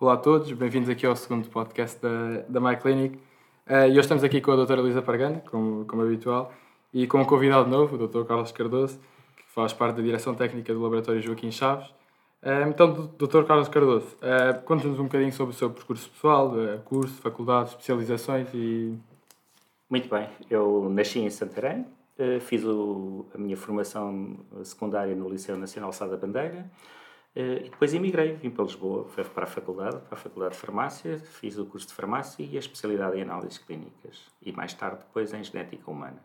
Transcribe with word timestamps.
Olá 0.00 0.12
a 0.12 0.16
todos, 0.16 0.52
bem-vindos 0.52 0.88
aqui 0.88 1.04
ao 1.04 1.16
segundo 1.16 1.48
podcast 1.48 2.00
da, 2.00 2.44
da 2.48 2.60
My 2.60 2.76
Clinic. 2.76 3.16
Uh, 3.66 3.88
e 3.88 3.90
hoje 3.90 3.98
estamos 3.98 4.22
aqui 4.22 4.40
com 4.40 4.52
a 4.52 4.54
doutora 4.54 4.80
Elisa 4.80 5.02
Pargana, 5.02 5.42
como, 5.50 5.84
como 5.86 6.02
habitual, 6.02 6.52
e 6.94 7.04
com 7.08 7.20
um 7.20 7.24
convidado 7.24 7.68
novo, 7.68 7.96
o 7.96 8.06
Dr. 8.06 8.22
Carlos 8.24 8.52
Cardoso, 8.52 9.00
que 9.36 9.42
faz 9.48 9.72
parte 9.72 9.96
da 9.96 10.02
direção 10.02 10.36
técnica 10.36 10.72
do 10.72 10.80
Laboratório 10.80 11.20
Joaquim 11.20 11.50
Chaves. 11.50 11.88
Uh, 12.40 12.68
então, 12.68 13.10
Dr. 13.18 13.42
Carlos 13.42 13.66
Cardoso, 13.66 14.06
uh, 14.22 14.62
conte-nos 14.62 15.00
um 15.00 15.02
bocadinho 15.02 15.32
sobre 15.32 15.52
o 15.52 15.58
seu 15.58 15.68
percurso 15.68 16.08
pessoal, 16.10 16.52
curso, 16.84 17.20
faculdade, 17.20 17.70
especializações 17.70 18.46
e... 18.54 18.96
Muito 19.90 20.08
bem, 20.08 20.28
eu 20.48 20.88
nasci 20.90 21.18
em 21.18 21.28
Santarém, 21.28 21.84
fiz 22.42 22.62
o, 22.64 23.26
a 23.34 23.38
minha 23.38 23.56
formação 23.56 24.36
secundária 24.62 25.16
no 25.16 25.28
Liceu 25.28 25.56
Nacional 25.56 25.92
Sá 25.92 26.06
da 26.06 26.16
Bandeira, 26.16 26.70
e 27.40 27.70
depois 27.70 27.94
emigrei, 27.94 28.34
vim 28.34 28.50
para 28.50 28.64
Lisboa, 28.64 29.04
fui 29.04 29.22
para 29.22 29.44
a 29.44 29.46
faculdade, 29.46 29.98
para 30.08 30.18
a 30.18 30.20
faculdade 30.20 30.54
de 30.54 30.60
farmácia, 30.60 31.18
fiz 31.18 31.56
o 31.56 31.64
curso 31.64 31.86
de 31.86 31.94
farmácia 31.94 32.44
e 32.44 32.56
a 32.56 32.58
especialidade 32.58 33.16
em 33.16 33.22
análises 33.22 33.58
clínicas 33.58 34.26
e 34.42 34.50
mais 34.50 34.74
tarde 34.74 34.98
depois 34.98 35.32
em 35.32 35.44
genética 35.44 35.88
humana. 35.88 36.20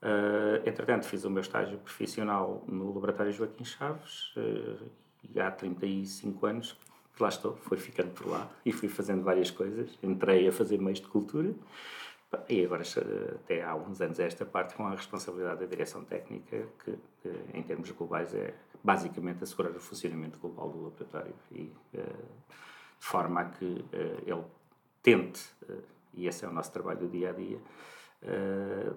Uh, 0.00 0.66
entretanto, 0.66 1.04
fiz 1.04 1.24
o 1.24 1.30
meu 1.30 1.42
estágio 1.42 1.76
profissional 1.76 2.64
no 2.66 2.94
Laboratório 2.94 3.32
Joaquim 3.32 3.66
Chaves 3.66 4.34
uh, 4.36 4.90
e 5.30 5.38
há 5.38 5.50
35 5.50 6.46
anos 6.46 6.76
que 7.14 7.22
lá 7.22 7.28
estou, 7.28 7.56
fui 7.56 7.76
ficando 7.76 8.10
por 8.12 8.26
lá 8.26 8.50
e 8.64 8.72
fui 8.72 8.88
fazendo 8.88 9.22
várias 9.22 9.50
coisas. 9.50 9.90
Entrei 10.02 10.48
a 10.48 10.52
fazer 10.52 10.78
meios 10.78 11.00
de 11.00 11.06
cultura 11.06 11.52
e 12.48 12.64
agora, 12.64 12.82
até 13.34 13.62
há 13.62 13.74
uns 13.74 14.00
anos, 14.00 14.18
esta 14.18 14.44
parte 14.44 14.74
com 14.74 14.86
a 14.86 14.90
responsabilidade 14.90 15.60
da 15.60 15.66
direção 15.66 16.04
técnica, 16.04 16.66
que 16.84 16.98
em 17.52 17.62
termos 17.62 17.90
globais 17.90 18.34
é 18.34 18.54
basicamente 18.84 19.42
assegurar 19.42 19.72
o 19.72 19.80
funcionamento 19.80 20.38
global 20.38 20.68
do 20.68 20.84
laboratório 20.84 21.34
e 21.50 21.72
eh, 21.94 22.00
de 22.00 23.06
forma 23.06 23.40
a 23.40 23.44
que 23.46 23.82
eh, 23.92 24.22
ele 24.26 24.44
tente, 25.02 25.42
eh, 25.68 25.78
e 26.12 26.28
esse 26.28 26.44
é 26.44 26.48
o 26.48 26.52
nosso 26.52 26.70
trabalho 26.70 27.00
do 27.00 27.08
dia 27.08 27.30
a 27.30 27.32
dia, 27.32 27.58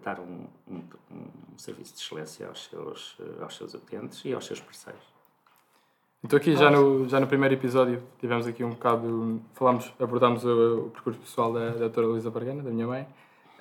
dar 0.03 0.21
um, 0.21 0.47
um, 0.69 0.83
um 1.11 1.57
serviço 1.57 1.95
de 1.95 1.99
excelência 1.99 2.47
aos 2.47 2.63
seus, 2.63 3.17
aos 3.41 3.57
seus 3.57 3.73
utentes 3.73 4.23
e 4.23 4.33
aos 4.33 4.45
seus 4.45 4.61
parceiros. 4.61 5.03
Então 6.23 6.37
aqui 6.37 6.55
já 6.55 6.71
no, 6.71 7.09
já 7.09 7.19
no 7.19 7.27
primeiro 7.27 7.53
episódio 7.53 8.01
tivemos 8.19 8.47
aqui 8.47 8.63
um 8.63 8.69
bocado, 8.69 9.41
falámos, 9.53 9.93
abordámos 9.99 10.45
o, 10.45 10.87
o 10.87 10.89
percurso 10.91 11.19
pessoal 11.19 11.51
da, 11.51 11.71
da 11.71 11.79
doutora 11.79 12.07
Luísa 12.07 12.31
Bargana, 12.31 12.63
da 12.63 12.69
minha 12.69 12.87
mãe, 12.87 13.05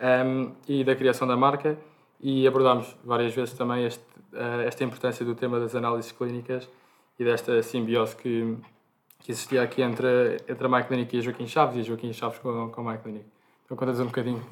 um, 0.00 0.52
e 0.68 0.84
da 0.84 0.94
criação 0.94 1.26
da 1.26 1.36
marca, 1.36 1.78
e 2.20 2.46
abordámos 2.46 2.96
várias 3.04 3.34
vezes 3.34 3.54
também 3.54 3.84
este, 3.84 4.04
uh, 4.32 4.60
esta 4.66 4.84
importância 4.84 5.24
do 5.24 5.34
tema 5.34 5.60
das 5.60 5.74
análises 5.74 6.12
clínicas 6.12 6.68
e 7.18 7.24
desta 7.24 7.62
simbiose 7.62 8.16
que, 8.16 8.56
que 9.20 9.32
existia 9.32 9.62
aqui 9.62 9.82
entre, 9.82 10.36
entre 10.48 10.66
a 10.66 10.68
MyClinic 10.68 11.14
e 11.14 11.18
a 11.18 11.22
Joaquim 11.22 11.46
Chaves 11.46 11.76
e 11.76 11.80
a 11.80 11.82
Joaquim 11.82 12.12
Chaves 12.12 12.38
com, 12.38 12.70
com 12.70 12.80
a 12.80 12.92
MyClinic. 12.92 13.26
Então 13.64 13.76
contas 13.76 13.98
um 14.00 14.06
bocadinho 14.06 14.42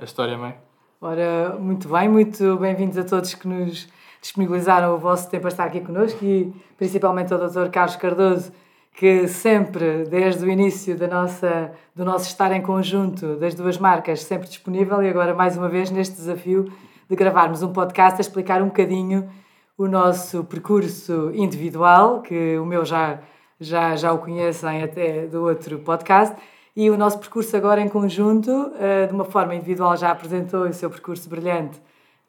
a 0.00 0.04
história, 0.04 0.36
mãe? 0.36 0.56
Ora, 1.00 1.56
muito 1.58 1.88
bem, 1.88 2.08
muito 2.08 2.56
bem-vindos 2.56 2.96
a 2.96 3.04
todos 3.04 3.34
que 3.34 3.46
nos 3.46 3.88
disponibilizaram 4.20 4.94
o 4.94 4.98
vosso 4.98 5.28
tempo 5.28 5.46
a 5.46 5.48
estar 5.48 5.64
aqui 5.64 5.80
connosco 5.80 6.24
e 6.24 6.54
principalmente 6.78 7.34
ao 7.34 7.40
Dr. 7.40 7.68
Carlos 7.70 7.96
Cardoso, 7.96 8.52
que 8.94 9.26
sempre, 9.26 10.04
desde 10.04 10.44
o 10.44 10.50
início 10.50 10.96
da 10.96 11.08
nossa, 11.08 11.72
do 11.94 12.04
nosso 12.04 12.26
estar 12.26 12.52
em 12.52 12.60
conjunto 12.60 13.36
das 13.36 13.54
duas 13.54 13.78
marcas, 13.78 14.22
sempre 14.22 14.48
disponível 14.48 15.02
e 15.02 15.08
agora 15.08 15.34
mais 15.34 15.56
uma 15.56 15.68
vez 15.68 15.90
neste 15.90 16.14
desafio 16.14 16.70
de 17.08 17.16
gravarmos 17.16 17.62
um 17.62 17.72
podcast 17.72 18.18
a 18.18 18.20
explicar 18.20 18.62
um 18.62 18.66
bocadinho 18.66 19.28
o 19.76 19.88
nosso 19.88 20.44
percurso 20.44 21.30
individual, 21.34 22.20
que 22.20 22.58
o 22.58 22.66
meu 22.66 22.84
já, 22.84 23.20
já, 23.58 23.96
já 23.96 24.12
o 24.12 24.18
conhecem 24.18 24.82
até 24.82 25.26
do 25.26 25.42
outro 25.44 25.78
podcast, 25.78 26.36
e 26.76 26.90
o 26.90 26.96
nosso 26.96 27.18
percurso 27.18 27.56
agora 27.56 27.80
em 27.80 27.88
conjunto, 27.88 28.72
eh, 28.78 29.06
de 29.06 29.12
uma 29.12 29.24
forma 29.24 29.54
individual, 29.54 29.96
já 29.96 30.10
apresentou 30.10 30.66
o 30.66 30.72
seu 30.72 30.88
percurso 30.88 31.28
brilhante 31.28 31.80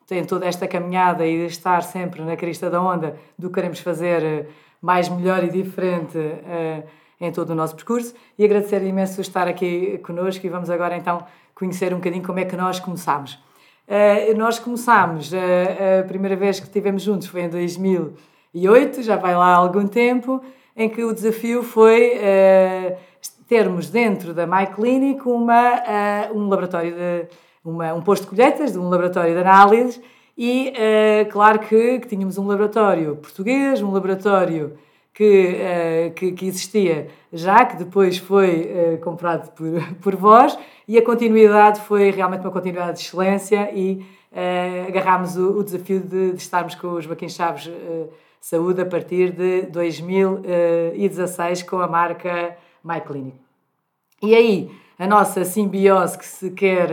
tem 0.06 0.24
toda 0.26 0.46
esta 0.46 0.68
caminhada 0.68 1.26
e 1.26 1.46
estar 1.46 1.82
sempre 1.82 2.22
na 2.22 2.36
crista 2.36 2.70
da 2.70 2.82
onda 2.82 3.16
do 3.38 3.50
que 3.50 3.56
queremos 3.56 3.80
fazer 3.80 4.24
eh, 4.24 4.46
mais, 4.84 5.08
melhor 5.08 5.42
e 5.46 5.50
diferente 5.50 6.18
uh, 6.18 6.84
em 7.20 7.32
todo 7.32 7.52
o 7.52 7.56
nosso 7.56 7.74
percurso. 7.74 8.14
E 8.38 8.44
agradecer 8.44 8.84
imenso 8.84 9.22
estar 9.22 9.48
aqui 9.48 9.98
connosco 10.00 10.46
e 10.46 10.50
vamos 10.50 10.70
agora 10.70 10.98
então 10.98 11.26
conhecer 11.56 11.94
um 11.94 11.98
bocadinho 11.98 12.22
como 12.22 12.40
é 12.40 12.46
que 12.46 12.58
nós 12.58 12.82
começámos. 12.82 13.36
Uh, 13.88 14.38
nós 14.38 14.60
começámos, 14.60 15.32
uh, 15.32 16.02
a 16.02 16.04
primeira 16.04 16.36
vez 16.36 16.60
que 16.60 16.66
estivemos 16.66 17.02
juntos 17.02 17.28
foi 17.28 17.44
em 17.44 17.50
2008, 17.50 19.02
já 19.02 19.16
vai 19.16 19.34
lá 19.34 19.56
algum 19.56 19.88
tempo, 19.88 20.44
em 20.76 20.90
que 20.90 21.02
o 21.02 21.14
desafio 21.14 21.64
foi 21.64 22.20
termos 23.48 23.90
dentro 23.90 24.34
da 24.34 24.48
MyClinic 24.48 25.22
uma, 25.28 25.84
um 26.34 26.50
laboratório 26.50 26.96
de 26.96 27.28
uma, 27.64 27.94
um 27.94 28.02
posto 28.02 28.24
de 28.24 28.30
colheitas 28.30 28.72
de 28.72 28.80
um 28.80 28.90
laboratório 28.90 29.34
de 29.34 29.40
análises 29.40 30.02
e, 30.38 30.74
uh, 30.74 31.32
claro 31.32 31.60
que, 31.60 32.00
que, 32.00 32.08
tínhamos 32.08 32.38
um 32.40 32.48
laboratório 32.48 33.16
português, 33.18 33.82
um 33.82 33.92
laboratório 33.92 34.74
que, 35.14 35.56
uh, 35.56 36.14
que, 36.14 36.32
que, 36.32 36.48
existia 36.48 37.08
já, 37.32 37.64
que 37.66 37.78
depois 37.78 38.18
foi 38.18 38.72
uh, 38.96 38.98
comprado 39.00 39.52
por, 39.52 39.80
por 40.02 40.16
vós, 40.16 40.58
e 40.88 40.98
a 40.98 41.06
continuidade 41.06 41.82
foi 41.82 42.10
realmente 42.10 42.42
uma 42.42 42.52
continuidade 42.52 42.98
de 42.98 43.04
excelência 43.06 43.72
e 43.74 44.06
agarrámos 44.88 45.38
o, 45.38 45.60
o 45.60 45.64
desafio 45.64 46.00
de, 46.00 46.32
de, 46.32 46.42
estarmos 46.42 46.74
com 46.74 46.94
os 46.94 47.06
Joaquim 47.06 47.30
Chaves 47.30 47.70
Saúde 48.42 48.82
a 48.82 48.86
partir 48.86 49.32
de 49.32 49.68
2016 49.68 51.62
com 51.62 51.78
a 51.80 51.88
marca 51.88 52.58
MyClinic. 52.84 53.38
E 54.24 54.34
aí, 54.34 54.72
a 54.98 55.06
nossa 55.06 55.46
simbiose 55.46 56.18
que 56.18 56.26
se 56.26 56.50
quer 56.50 56.90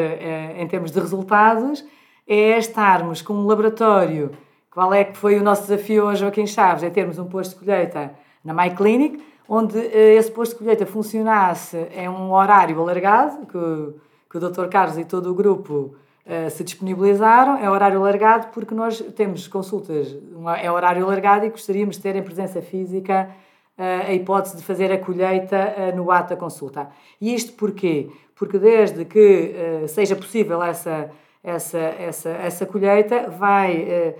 em 0.58 0.68
termos 0.68 0.90
de 0.90 1.00
resultados 1.00 1.82
é 2.30 2.56
estarmos 2.58 3.20
com 3.20 3.34
um 3.34 3.44
laboratório. 3.44 4.30
Qual 4.70 4.94
é 4.94 5.02
que 5.02 5.16
foi 5.16 5.36
o 5.36 5.42
nosso 5.42 5.62
desafio 5.62 6.04
hoje, 6.04 6.20
Joaquim 6.20 6.46
Chaves? 6.46 6.84
É 6.84 6.88
termos 6.88 7.18
um 7.18 7.24
posto 7.24 7.58
de 7.58 7.64
colheita 7.64 8.14
na 8.44 8.54
MyClinic, 8.54 9.20
onde 9.48 9.76
eh, 9.76 10.14
esse 10.14 10.30
posto 10.30 10.52
de 10.52 10.58
colheita 10.58 10.86
funcionasse 10.86 11.76
em 11.92 12.08
um 12.08 12.32
horário 12.32 12.80
alargado, 12.80 13.46
que, 13.46 13.94
que 14.30 14.36
o 14.36 14.48
Dr. 14.48 14.68
Carlos 14.68 14.96
e 14.96 15.04
todo 15.04 15.28
o 15.28 15.34
grupo 15.34 15.96
uh, 16.24 16.48
se 16.50 16.62
disponibilizaram. 16.62 17.56
É 17.56 17.68
horário 17.68 17.98
alargado 17.98 18.46
porque 18.52 18.76
nós 18.76 19.00
temos 19.16 19.48
consultas, 19.48 20.16
é 20.62 20.70
horário 20.70 21.04
alargado 21.04 21.46
e 21.46 21.50
gostaríamos 21.50 21.96
de 21.96 22.02
ter 22.02 22.14
em 22.14 22.22
presença 22.22 22.62
física 22.62 23.28
a 23.76 24.12
hipótese 24.12 24.58
de 24.58 24.62
fazer 24.62 24.92
a 24.92 24.98
colheita 24.98 25.92
no 25.96 26.10
ato 26.10 26.28
da 26.30 26.36
consulta. 26.36 26.90
E 27.18 27.34
isto 27.34 27.54
porquê? 27.54 28.10
Porque 28.36 28.58
desde 28.58 29.06
que 29.06 29.86
seja 29.88 30.14
possível 30.14 30.62
essa, 30.62 31.10
essa, 31.42 31.78
essa, 31.78 32.30
essa 32.30 32.66
colheita, 32.66 33.28
vai 33.30 34.14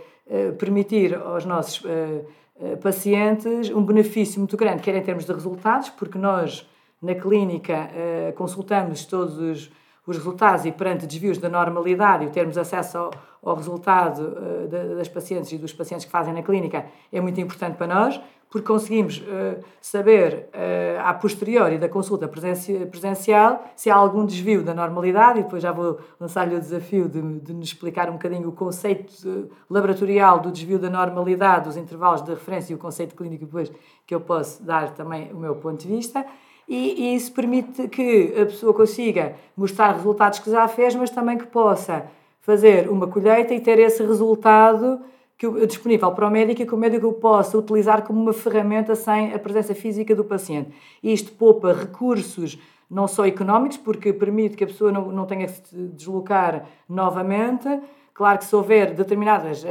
permitir 0.58 1.14
aos 1.14 1.44
nossos 1.44 1.82
pacientes 2.82 3.69
um 3.70 3.82
benefício 3.82 4.38
muito 4.38 4.56
grande, 4.56 4.82
quer 4.82 4.94
em 4.94 5.03
termos 5.03 5.25
de 5.25 5.32
resultados, 5.32 5.91
porque 5.91 6.16
nós 6.16 6.69
na 7.03 7.14
clínica 7.14 7.91
consultamos 8.36 9.04
todos 9.04 9.38
os, 9.38 9.70
os 10.10 10.16
resultados 10.16 10.65
e 10.65 10.72
perante 10.72 11.06
desvios 11.06 11.38
da 11.38 11.48
normalidade 11.48 12.25
e 12.25 12.31
termos 12.31 12.59
acesso 12.59 12.98
ao, 12.98 13.10
ao 13.43 13.54
resultado 13.54 14.34
das 14.97 15.09
pacientes 15.09 15.53
e 15.53 15.59
dos 15.59 15.72
pacientes 15.72 16.04
que 16.04 16.10
fazem 16.10 16.34
na 16.34 16.43
clínica 16.43 16.84
é 17.12 17.21
muito 17.21 17.41
importante 17.41 17.76
para 17.76 17.87
nós, 17.87 18.20
porque 18.50 18.66
conseguimos 18.66 19.19
uh, 19.19 19.65
saber, 19.81 20.49
uh, 20.53 21.00
a 21.04 21.15
posteriori 21.15 21.78
da 21.78 21.88
consulta 21.88 22.28
presencial, 22.28 23.65
se 23.76 23.88
há 23.88 23.94
algum 23.94 24.26
desvio 24.26 24.65
da 24.65 24.75
normalidade, 24.75 25.38
e 25.38 25.43
depois 25.44 25.62
já 25.62 25.70
vou 25.70 26.00
lançar-lhe 26.19 26.56
o 26.56 26.60
desafio 26.60 27.09
de, 27.09 27.22
de 27.38 27.53
nos 27.54 27.69
explicar 27.69 28.10
um 28.10 28.15
bocadinho 28.15 28.49
o 28.49 28.53
conceito 28.53 29.49
laboratorial 29.70 30.41
do 30.41 30.50
desvio 30.50 30.81
da 30.81 30.91
normalidade, 30.91 31.69
os 31.69 31.76
intervalos 31.76 32.22
de 32.22 32.31
referência 32.31 32.72
e 32.72 32.75
o 32.75 32.78
conceito 32.78 33.15
clínico 33.15 33.44
depois, 33.44 33.70
que 34.04 34.15
eu 34.15 34.20
posso 34.20 34.65
dar 34.65 34.91
também 34.94 35.32
o 35.32 35.37
meu 35.37 35.54
ponto 35.54 35.81
de 35.81 35.87
vista. 35.87 36.26
E, 36.70 37.03
e 37.03 37.16
isso 37.16 37.32
permite 37.32 37.88
que 37.88 38.32
a 38.40 38.46
pessoa 38.46 38.72
consiga 38.72 39.34
mostrar 39.56 39.90
resultados 39.90 40.38
que 40.38 40.49
já 40.49 40.69
fez, 40.69 40.94
mas 40.94 41.11
também 41.11 41.37
que 41.37 41.46
possa 41.46 42.06
fazer 42.43 42.88
uma 42.88 43.08
colheita 43.08 43.52
e 43.52 43.58
ter 43.58 43.81
esse 43.81 44.00
resultado 44.05 45.00
que, 45.37 45.67
disponível 45.67 46.12
para 46.12 46.28
o 46.28 46.31
médico 46.31 46.62
e 46.62 46.67
que 46.67 46.72
o 46.72 46.78
médico 46.78 47.12
possa 47.14 47.58
utilizar 47.58 48.02
como 48.02 48.22
uma 48.22 48.32
ferramenta 48.32 48.94
sem 48.94 49.34
a 49.34 49.38
presença 49.40 49.75
física 49.75 50.14
do 50.14 50.25
paciente. 50.25 50.70
Isto 51.02 51.32
poupa 51.32 51.72
recursos 51.72 52.56
não 52.88 53.08
só 53.08 53.26
económicos, 53.26 53.76
porque 53.76 54.12
permite 54.12 54.56
que 54.56 54.62
a 54.62 54.69
pessoa 54.69 54.93
não, 54.93 55.11
não 55.11 55.26
tenha 55.26 55.46
que 55.46 55.52
se 55.52 55.75
deslocar 55.75 56.67
novamente. 56.88 57.69
Claro 58.14 58.38
que 58.38 58.44
se 58.44 58.55
houver 58.55 58.94
determinadas 58.94 59.64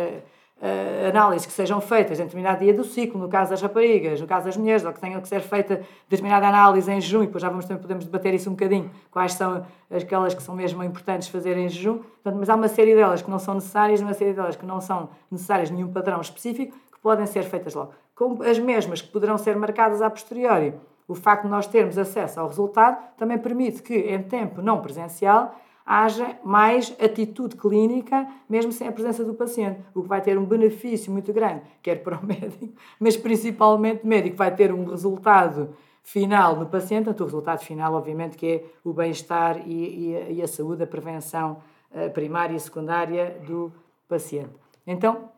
uh, 0.62 1.10
análises 1.10 1.46
que 1.46 1.54
sejam 1.54 1.82
feitas 1.82 2.20
em 2.20 2.24
determinado 2.24 2.60
dia 2.60 2.74
do 2.74 2.84
ciclo, 2.84 3.20
no 3.20 3.30
caso 3.30 3.52
das 3.52 3.62
raparigas, 3.62 4.20
no 4.22 4.28
caso 4.28 4.46
das 4.46 4.58
mulheres, 4.58 4.86
ou 4.86 4.94
que 4.94 5.00
tenham 5.00 5.20
que 5.22 5.28
ser 5.28 5.42
feita 5.42 5.82
determinada 6.10 6.48
análise 6.48 6.92
em 6.92 7.02
junho, 7.02 7.26
depois 7.26 7.42
já 7.42 7.50
vamos 7.50 7.66
também 7.66 7.82
podemos 7.82 8.06
debater 8.06 8.34
isso 8.34 8.50
um 8.50 8.54
bocadinho, 8.54 8.92
quais 9.12 9.34
são 9.34 9.66
aquelas 9.90 10.34
que 10.34 10.44
são 10.44 10.56
mesmo 10.56 10.84
importantes 10.84 11.28
fazer 11.28 11.58
em 11.58 11.68
jejum, 11.68 12.00
Portanto, 12.24 12.40
mas 12.40 12.50
há 12.50 12.56
uma 12.56 12.68
série 12.68 12.94
delas 12.96 13.22
que 13.22 13.30
não 13.30 13.40
são 13.40 13.56
necessárias, 13.56 14.02
uma 14.02 14.14
série 14.14 14.34
delas 14.34 14.56
que 14.56 14.66
não 14.66 14.82
são 14.82 15.10
necessárias 15.32 15.72
nenhum 15.72 15.92
padrão 15.92 16.22
específico, 16.22 16.78
que 16.92 17.00
podem 17.00 17.26
ser 17.26 17.44
feitas 17.44 17.74
logo. 17.74 17.94
Com 18.14 18.44
as 18.44 18.60
mesmas 18.60 19.02
que 19.02 19.08
poderão 19.08 19.38
ser 19.38 19.56
marcadas 19.56 20.02
a 20.02 20.10
posteriori, 20.10 20.74
o 21.08 21.16
facto 21.16 21.44
de 21.44 21.50
nós 21.50 21.66
termos 21.66 21.98
acesso 21.98 22.40
ao 22.40 22.48
resultado 22.48 22.98
também 23.18 23.38
permite 23.38 23.82
que, 23.82 23.96
em 23.96 24.22
tempo 24.22 24.62
não 24.62 24.82
presencial, 24.82 25.56
haja 25.90 26.38
mais 26.46 26.96
atitude 27.02 27.56
clínica, 27.56 28.28
mesmo 28.48 28.72
sem 28.72 28.88
a 28.88 28.92
presença 28.92 29.26
do 29.26 29.34
paciente, 29.34 29.82
o 29.96 30.04
que 30.04 30.08
vai 30.08 30.22
ter 30.22 30.38
um 30.38 30.46
benefício 30.46 31.12
muito 31.12 31.34
grande, 31.34 31.64
quer 31.82 32.04
para 32.04 32.16
o 32.16 32.22
médico, 32.24 32.70
mas 33.00 33.18
principalmente 33.18 34.04
o 34.04 34.08
médico 34.08 34.38
vai 34.38 34.54
ter 34.54 34.72
um 34.72 34.86
resultado 34.86 35.76
final 36.04 36.56
no 36.56 36.68
paciente, 36.68 37.06
portanto, 37.06 37.22
o 37.22 37.26
resultado 37.26 37.62
final, 37.62 37.96
obviamente, 37.96 38.38
que 38.38 38.46
é 38.46 38.66
o 38.84 38.94
bem-estar 38.94 39.68
e, 39.68 40.14
e, 40.14 40.34
e, 40.34 40.42
a 40.44 40.48
saúde, 40.48 40.84
a 40.84 40.88
prevenção 40.88 41.58
eh, 41.92 42.08
primária 42.08 42.56
e 42.56 42.60
secundária 42.60 43.42
do 43.48 43.74
paciente. 44.08 44.54
Então, 44.86 45.32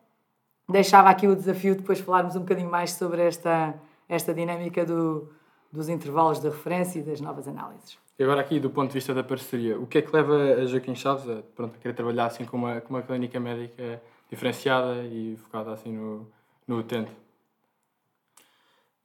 deixava 0.67 1.09
aqui 1.09 1.29
o 1.29 1.35
desafio 1.35 1.75
de 1.75 1.79
depois 1.79 2.01
falarmos 2.01 2.35
um 2.35 2.41
bocadinho 2.41 2.69
mais 2.69 2.91
sobre 2.91 3.21
esta, 3.21 3.73
esta 4.07 4.33
dinâmica 4.33 4.85
do, 4.85 5.29
dos 5.71 5.87
intervalos 5.87 6.39
de 6.39 6.49
referência 6.49 6.99
e 6.99 7.03
das 7.03 7.21
novas 7.21 7.47
análises. 7.47 7.97
E 8.21 8.23
agora 8.23 8.39
aqui, 8.39 8.59
do 8.59 8.69
ponto 8.69 8.89
de 8.89 8.93
vista 8.93 9.15
da 9.15 9.23
parceria, 9.23 9.79
o 9.79 9.87
que 9.87 9.97
é 9.97 10.01
que 10.03 10.15
leva 10.15 10.35
a 10.61 10.65
Joaquim 10.67 10.93
Chaves 10.93 11.27
a, 11.27 11.41
pronto, 11.41 11.75
a 11.75 11.79
querer 11.79 11.95
trabalhar 11.95 12.27
assim 12.27 12.45
com 12.45 12.55
uma, 12.55 12.79
com 12.79 12.93
uma 12.93 13.01
clínica 13.01 13.39
médica 13.39 13.99
diferenciada 14.29 15.03
e 15.05 15.35
focada 15.37 15.71
assim 15.71 15.91
no, 15.91 16.31
no 16.67 16.77
utente? 16.77 17.11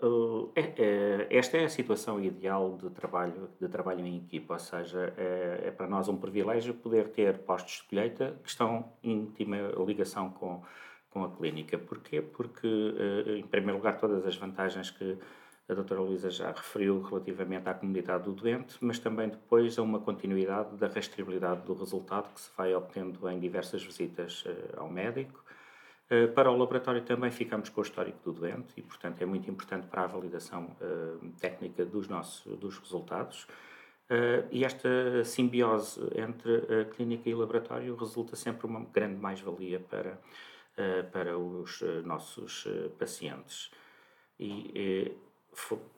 Uh, 0.02 0.52
é, 0.54 0.74
é, 0.76 1.26
esta 1.30 1.56
é 1.56 1.64
a 1.64 1.68
situação 1.70 2.22
ideal 2.22 2.76
de 2.76 2.90
trabalho, 2.90 3.48
de 3.58 3.66
trabalho 3.68 4.04
em 4.04 4.18
equipa, 4.18 4.52
ou 4.52 4.60
seja, 4.60 5.14
é, 5.16 5.62
é, 5.68 5.70
para 5.70 5.86
nós 5.86 6.10
um 6.10 6.16
privilégio 6.18 6.74
poder 6.74 7.08
ter 7.08 7.38
postos 7.38 7.76
de 7.76 7.84
colheita 7.84 8.38
que 8.42 8.50
estão 8.50 8.92
em 9.02 9.12
íntima 9.12 9.56
ligação 9.86 10.28
com, 10.28 10.62
com 11.08 11.24
a 11.24 11.30
clínica. 11.30 11.78
Porquê? 11.78 12.20
Porque, 12.20 12.66
uh, 12.66 13.30
em 13.30 13.44
primeiro 13.44 13.78
lugar, 13.78 13.98
todas 13.98 14.26
as 14.26 14.36
vantagens 14.36 14.90
que 14.90 15.16
a 15.68 15.74
doutora 15.74 16.00
Luísa 16.00 16.30
já 16.30 16.52
referiu 16.52 17.02
relativamente 17.02 17.68
à 17.68 17.74
comunidade 17.74 18.24
do 18.24 18.32
doente, 18.32 18.76
mas 18.80 19.00
também 19.00 19.28
depois 19.28 19.76
a 19.78 19.82
uma 19.82 19.98
continuidade 19.98 20.76
da 20.76 20.86
rastreabilidade 20.86 21.62
do 21.62 21.74
resultado 21.74 22.32
que 22.32 22.40
se 22.40 22.50
vai 22.56 22.72
obtendo 22.72 23.28
em 23.28 23.40
diversas 23.40 23.82
visitas 23.82 24.44
uh, 24.44 24.80
ao 24.80 24.88
médico. 24.88 25.44
Uh, 26.08 26.32
para 26.32 26.52
o 26.52 26.56
laboratório 26.56 27.02
também 27.02 27.32
ficamos 27.32 27.68
com 27.68 27.80
o 27.80 27.82
histórico 27.82 28.18
do 28.24 28.32
doente 28.38 28.74
e, 28.76 28.82
portanto, 28.82 29.20
é 29.20 29.26
muito 29.26 29.50
importante 29.50 29.88
para 29.88 30.04
a 30.04 30.06
validação 30.06 30.76
uh, 30.80 31.32
técnica 31.40 31.84
dos 31.84 32.06
nossos 32.06 32.46
dos 32.58 32.78
resultados. 32.78 33.46
e 34.52 34.64
esta 34.64 35.24
simbiose 35.24 36.00
entre 36.14 36.80
a 36.80 36.84
clínica 36.84 37.28
e 37.28 37.34
o 37.34 37.38
laboratório 37.38 37.96
resulta 37.96 38.36
sempre 38.36 38.64
uma 38.64 38.84
grande 38.84 39.20
mais-valia 39.20 39.80
para, 39.80 40.16
para 41.10 41.36
os 41.36 41.82
nossos 42.04 42.68
pacientes. 42.96 43.68
E 44.38 45.10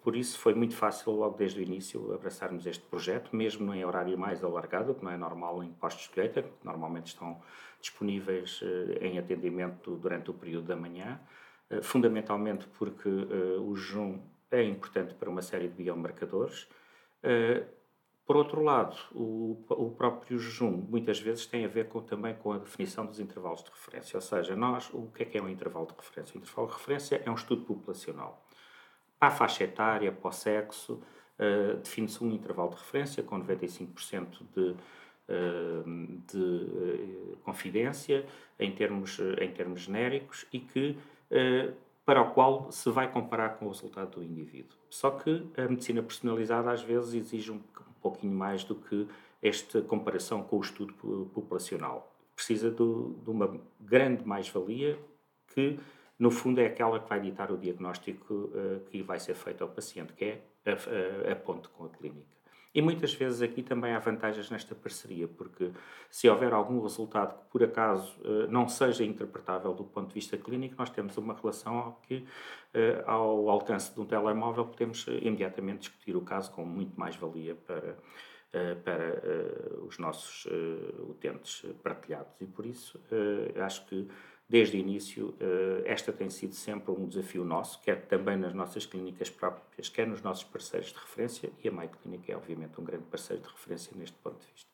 por 0.03 0.17
isso 0.17 0.39
foi 0.39 0.55
muito 0.55 0.75
fácil 0.77 1.13
logo 1.13 1.37
desde 1.37 1.61
o 1.61 1.63
início 1.63 2.15
abraçarmos 2.15 2.65
este 2.67 2.85
projeto, 2.85 3.35
mesmo 3.35 3.75
em 3.75 3.85
horário 3.85 4.17
mais 4.17 4.43
alargado, 4.43 4.95
que 4.95 5.05
não 5.05 5.11
é 5.11 5.17
normal 5.17 5.63
em 5.65 5.73
postos 5.73 6.05
de 6.05 6.11
colheita, 6.11 6.43
que 6.43 6.65
normalmente 6.65 7.09
estão 7.09 7.41
disponíveis 7.81 8.61
eh, 8.63 9.07
em 9.07 9.19
atendimento 9.19 9.97
durante 9.97 10.31
o 10.31 10.35
período 10.35 10.67
da 10.67 10.77
manhã, 10.77 11.21
eh, 11.71 11.83
fundamentalmente 11.83 12.69
porque 12.79 13.09
eh, 13.09 13.59
o 13.59 13.75
jejum 13.75 14.21
é 14.51 14.63
importante 14.63 15.15
para 15.15 15.29
uma 15.29 15.43
série 15.43 15.69
de 15.69 15.75
biomarcadores. 15.75 16.69
Por 18.25 18.37
outro 18.37 18.63
lado, 18.63 18.97
o, 19.13 19.65
o 19.71 19.91
próprio 19.91 20.39
jejum 20.39 20.71
muitas 20.71 21.19
vezes 21.19 21.47
tem 21.47 21.65
a 21.65 21.69
ver 21.69 21.89
com, 21.89 22.01
também 22.03 22.35
com 22.35 22.53
a 22.53 22.59
definição 22.59 23.05
dos 23.05 23.19
intervalos 23.19 23.63
de 23.65 23.71
referência, 23.71 24.17
ou 24.17 24.21
seja, 24.21 24.55
nós, 24.55 24.89
o 24.93 25.11
que 25.11 25.23
é 25.23 25.27
que 25.27 25.39
é 25.39 25.43
um 25.43 25.49
intervalo 25.49 25.87
de 25.87 25.95
referência? 25.95 26.37
O 26.37 26.39
intervalo 26.39 26.69
de 26.69 26.75
referência 26.75 27.23
é 27.25 27.31
um 27.31 27.35
estudo 27.35 27.65
populacional 27.65 28.43
para 29.19 29.29
a 29.29 29.31
faixa 29.31 29.65
etária, 29.65 30.13
para 30.13 30.29
o 30.29 30.33
sexo, 30.33 31.01
uh, 31.39 31.77
define-se 31.79 32.23
um 32.23 32.31
intervalo 32.31 32.71
de 32.71 32.77
referência 32.77 33.23
com 33.23 33.41
95% 33.41 34.43
de, 34.55 34.61
uh, 34.71 36.23
de 36.27 36.39
uh, 36.39 37.37
confidência 37.43 38.25
em 38.59 38.73
termos, 38.73 39.19
em 39.41 39.51
termos 39.53 39.81
genéricos 39.83 40.47
e 40.53 40.61
que, 40.61 40.97
para 42.05 42.23
o 42.23 42.31
qual 42.31 42.73
se 42.73 42.91
vai 42.91 43.13
comparar 43.13 43.51
com 43.51 43.67
o 43.67 43.69
resultado 43.69 44.19
do 44.19 44.25
indivíduo. 44.25 44.77
Só 44.89 45.11
que 45.11 45.47
a 45.57 45.69
medicina 45.69 46.03
personalizada 46.03 46.73
às 46.73 46.83
vezes 46.83 47.15
exige 47.15 47.53
um, 47.53 47.57
um 47.57 48.01
pouquinho 48.01 48.33
mais 48.33 48.65
do 48.65 48.75
que 48.75 49.07
esta 49.43 49.83
comparação 49.83 50.43
com 50.43 50.57
o 50.57 50.61
estudo 50.61 50.93
populacional. 51.33 52.13
Precisa 52.35 52.71
do, 52.71 53.15
de 53.23 53.31
uma 53.31 53.61
grande 53.79 54.27
mais-valia 54.27 54.99
que 55.55 55.79
no 56.19 56.31
fundo 56.31 56.61
é 56.61 56.67
aquela 56.67 56.99
que 56.99 57.09
vai 57.09 57.21
ditar 57.21 57.53
o 57.53 57.57
diagnóstico 57.57 58.35
uh, 58.35 58.81
que 58.91 59.03
vai 59.03 59.21
ser 59.21 59.35
feito 59.35 59.63
ao 59.63 59.71
paciente, 59.71 60.13
que 60.13 60.25
é 60.25 60.43
a, 60.67 61.31
a, 61.31 61.33
a 61.33 61.37
ponte 61.37 61.69
com 61.69 61.85
a 61.85 61.89
clínica. 61.89 62.39
E 62.75 62.83
muitas 62.83 63.15
vezes 63.15 63.41
aqui 63.41 63.63
também 63.63 63.95
há 63.95 63.99
vantagens 63.99 64.51
nesta 64.51 64.75
parceria, 64.75 65.27
porque 65.27 65.71
se 66.11 66.29
houver 66.29 66.53
algum 66.53 66.83
resultado 66.83 67.39
que 67.39 67.51
por 67.51 67.63
acaso 67.63 68.21
uh, 68.21 68.51
não 68.51 68.69
seja 68.69 69.05
interpretável 69.05 69.73
do 69.73 69.85
ponto 69.85 70.09
de 70.09 70.15
vista 70.15 70.37
clínico, 70.37 70.75
nós 70.77 70.91
temos 70.91 71.17
uma 71.17 71.35
relação 71.35 71.79
ao 71.79 71.93
que, 72.03 72.17
uh, 72.17 73.09
ao 73.09 73.49
alcance 73.49 73.95
de 73.95 74.01
um 74.01 74.05
telemóvel, 74.05 74.67
podemos 74.67 75.07
imediatamente 75.23 75.81
discutir 75.81 76.17
o 76.17 76.23
caso 76.23 76.51
com 76.51 76.65
muito 76.65 76.99
mais 76.99 77.15
valia 77.15 77.55
para, 77.55 77.97
para 78.83 79.23
os 79.87 79.99
nossos 79.99 80.47
utentes 81.09 81.65
partilhados. 81.83 82.41
E 82.41 82.47
por 82.47 82.65
isso 82.65 83.01
acho 83.63 83.85
que 83.87 84.09
desde 84.49 84.77
o 84.77 84.81
início, 84.81 85.35
eh, 85.39 85.83
esta 85.85 86.13
tem 86.13 86.31
sido 86.31 86.55
sempre 86.55 86.91
um 86.91 87.07
desafio 87.07 87.45
nosso, 87.45 87.81
quer 87.83 88.07
também 88.07 88.37
nas 88.37 88.55
nossas 88.55 88.87
clínicas 88.87 89.29
próprias, 89.29 89.89
quer 89.89 90.07
nos 90.07 90.23
nossos 90.23 90.45
parceiros 90.45 90.89
de 90.89 90.99
referência, 90.99 91.51
e 91.63 91.69
a 91.69 91.73
MyClinic 91.73 92.33
é 92.33 92.37
obviamente 92.37 92.81
um 92.81 92.85
grande 92.85 93.05
parceiro 93.05 93.43
de 93.43 93.49
referência 93.49 93.93
neste 93.95 94.17
ponto 94.17 94.39
de 94.41 94.47
vista. 94.51 94.69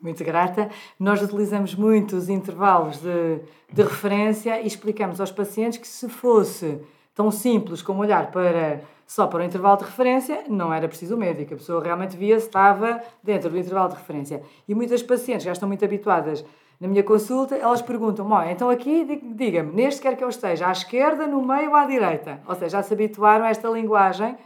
Muito 0.00 0.22
grata. 0.24 0.70
Nós 0.98 1.22
utilizamos 1.22 1.74
muito 1.74 2.16
os 2.16 2.28
intervalos 2.28 3.00
de, 3.00 3.40
de 3.72 3.82
referência 3.82 4.60
e 4.60 4.66
explicamos 4.66 5.20
aos 5.20 5.30
pacientes 5.30 5.78
que 5.78 5.88
se 5.88 6.08
fosse 6.08 6.80
tão 7.16 7.30
simples 7.32 7.82
como 7.82 8.02
olhar 8.02 8.30
para 8.30 8.80
só 9.06 9.26
para 9.26 9.40
o 9.40 9.44
intervalo 9.44 9.78
de 9.78 9.84
referência, 9.84 10.44
não 10.48 10.72
era 10.74 10.86
preciso 10.86 11.16
médico. 11.16 11.54
A 11.54 11.56
pessoa 11.56 11.82
realmente 11.82 12.16
via 12.16 12.38
se 12.38 12.46
estava 12.46 13.00
dentro 13.22 13.48
do 13.48 13.56
intervalo 13.56 13.88
de 13.88 13.94
referência. 13.94 14.42
E 14.68 14.74
muitas 14.74 15.02
pacientes 15.02 15.44
já 15.44 15.52
estão 15.52 15.68
muito 15.68 15.84
habituadas 15.84 16.44
na 16.78 16.88
minha 16.88 17.02
consulta, 17.02 17.56
elas 17.56 17.80
perguntam: 17.80 18.26
Mãe, 18.26 18.52
então 18.52 18.68
aqui 18.68 19.22
diga-me, 19.34 19.72
neste 19.72 20.02
quer 20.02 20.14
que 20.14 20.22
eu 20.22 20.28
esteja, 20.28 20.68
à 20.68 20.72
esquerda, 20.72 21.26
no 21.26 21.42
meio 21.42 21.70
ou 21.70 21.76
à 21.76 21.86
direita? 21.86 22.42
Ou 22.46 22.54
seja, 22.54 22.78
já 22.78 22.82
se 22.82 22.92
habituaram 22.92 23.46
a 23.46 23.48
esta 23.48 23.68
linguagem 23.70 24.36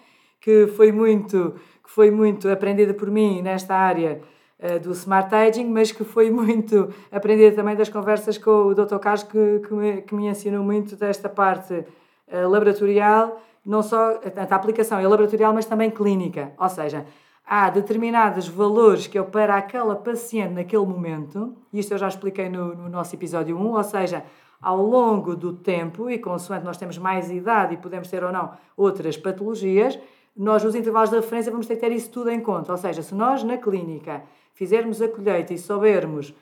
que 0.41 0.69
foi 0.69 0.93
muito, 0.93 1.57
que 1.83 1.91
foi 1.91 2.11
muito 2.11 2.49
aprendida 2.49 2.95
por 2.95 3.11
mim 3.11 3.43
nesta 3.43 3.75
área 3.75 4.21
uh, 4.61 4.79
do 4.79 4.93
Smart 4.93 5.35
Aging, 5.35 5.67
mas 5.67 5.91
que 5.91 6.05
foi 6.05 6.31
muito 6.31 6.89
aprendida 7.11 7.57
também 7.57 7.75
das 7.75 7.89
conversas 7.89 8.39
com 8.39 8.67
o 8.67 8.75
Dr. 8.75 8.99
Carlos, 8.99 9.25
que, 9.25 9.59
que, 9.67 9.75
me, 9.75 10.03
que 10.03 10.15
me 10.15 10.29
ensinou 10.29 10.63
muito 10.63 10.95
desta 10.95 11.29
parte 11.29 11.85
uh, 12.33 12.49
laboratorial, 12.49 13.41
não 13.65 13.83
só 13.83 14.21
a 14.37 14.55
aplicação 14.55 14.99
é 14.99 15.07
laboratorial, 15.07 15.53
mas 15.53 15.67
também 15.67 15.91
clínica. 15.91 16.53
Ou 16.59 16.69
seja, 16.69 17.07
há 17.47 17.69
determinados 17.69 18.49
valores 18.49 19.07
que 19.07 19.19
eu 19.19 19.25
para 19.25 19.57
aquela 19.57 19.97
paciente 19.97 20.55
naquele 20.55 20.87
momento, 20.87 21.57
isto 21.73 21.93
eu 21.93 21.99
já 21.99 22.09
expliquei 22.09 22.49
no, 22.49 22.75
no 22.75 22.89
nosso 22.89 23.15
episódio 23.15 23.57
1, 23.57 23.73
ou 23.73 23.83
seja, 23.85 24.25
ao 24.61 24.81
longo 24.81 25.35
do 25.35 25.53
tempo, 25.53 26.11
e 26.11 26.19
consoante 26.19 26.65
nós 26.65 26.77
temos 26.77 26.99
mais 26.99 27.31
idade 27.31 27.75
e 27.75 27.77
podemos 27.79 28.09
ter 28.09 28.23
ou 28.23 28.33
não 28.33 28.53
outras 28.77 29.17
patologias, 29.17 29.99
nós 30.37 30.63
nos 30.63 30.75
intervalos 30.75 31.11
de 31.11 31.17
referência 31.17 31.51
vamos 31.51 31.67
ter 31.67 31.75
que 31.75 31.81
ter 31.81 31.93
isso 31.93 32.11
tudo 32.11 32.31
em 32.31 32.41
conta. 32.41 32.73
Ou 32.73 32.79
seja, 32.79 33.03
se 33.03 33.15
nós 33.15 33.43
na 33.43 33.57
clínica 33.57 34.23
fizermos 34.55 35.01
a 35.03 35.09
colheita 35.09 35.53
e 35.53 35.59
soubermos 35.59 36.35